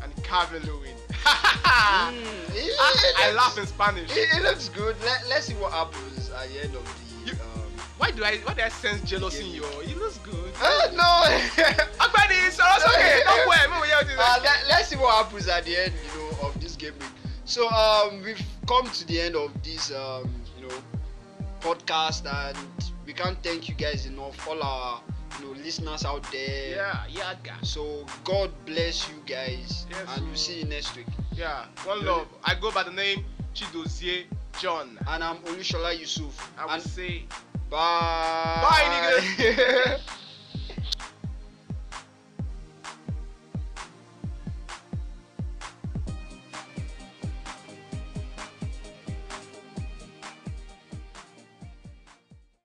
and 0.02 0.12
Calvert-Lewin. 0.24 0.94
Mm, 1.64 2.14
it- 2.54 2.76
I, 2.78 3.30
I 3.30 3.32
laugh 3.32 3.56
in 3.58 3.66
Spanish. 3.66 4.10
It, 4.14 4.28
it 4.36 4.42
looks 4.42 4.68
good. 4.68 4.94
Let, 5.04 5.26
let's 5.28 5.46
see 5.46 5.54
what 5.54 5.72
happens 5.72 6.28
at 6.30 6.48
the 6.50 6.60
end 6.64 6.74
of 6.76 6.84
the. 6.84 7.30
You- 7.30 7.38
Why 8.04 8.10
do 8.10 8.22
I 8.22 8.36
why 8.44 8.52
do 8.52 8.60
I 8.60 8.68
sense 8.68 9.00
jealousy 9.08 9.48
in 9.48 9.54
your? 9.54 9.82
It 9.82 9.96
looks 9.96 10.18
good. 10.18 10.52
uh, 10.60 10.90
no. 10.92 11.08
Agbadi, 12.04 12.36
sọ̀rọ̀ 12.52 12.78
sókè, 12.84 13.24
don't 13.24 13.48
worry, 13.48 13.68
mo 13.72 13.80
yẹ 13.90 13.96
o 13.96 14.02
ti 14.04 14.12
sẹ́. 14.12 14.42
let, 14.42 14.58
let's 14.68 14.88
see 14.88 14.96
what 14.96 15.14
happens 15.24 15.48
at 15.48 15.64
the 15.64 15.74
end, 15.84 15.92
you 16.04 16.20
know, 16.20 16.46
of 16.46 16.60
this 16.60 16.76
game 16.76 16.92
week. 17.00 17.14
So 17.46 17.66
um, 17.70 18.20
we've 18.22 18.44
come 18.68 18.84
to 18.90 19.06
the 19.06 19.20
end 19.22 19.36
of 19.36 19.50
this, 19.62 19.90
um, 19.90 20.28
you 20.60 20.68
know, 20.68 20.76
podcast, 21.62 22.26
and 22.28 22.58
we 23.06 23.14
can't 23.14 23.42
thank 23.42 23.70
you 23.70 23.74
guys 23.74 24.04
enough, 24.04 24.36
all 24.48 24.62
our, 24.62 25.00
you 25.40 25.46
know, 25.46 25.52
listeners 25.64 26.04
out 26.04 26.24
there. 26.30 26.76
Yeah, 26.76 27.06
yeah, 27.08 27.34
guy. 27.42 27.56
So 27.62 28.04
God 28.24 28.50
bless 28.66 29.08
you 29.08 29.16
guys, 29.24 29.86
Yes, 29.88 29.98
and 30.12 30.26
we'll 30.26 30.36
see 30.36 30.58
you 30.60 30.66
next 30.66 30.94
week. 30.94 31.06
Yeah, 31.34 31.64
one 31.86 32.04
Yeah. 32.04 32.10
love. 32.10 32.26
I 32.44 32.54
go 32.54 32.70
by 32.70 32.82
the 32.82 32.92
name 32.92 33.24
Chidozie 33.54 34.24
John. 34.60 34.98
And 35.08 35.22
I'm 35.24 35.36
Olushola 35.38 35.98
Yusuf. 35.98 36.52
I 36.58 36.64
will 36.64 36.72
and 36.72 36.82
say 36.82 37.24
bye. 37.70 38.60
Bye, 38.62 39.22
nigga. 39.36 40.00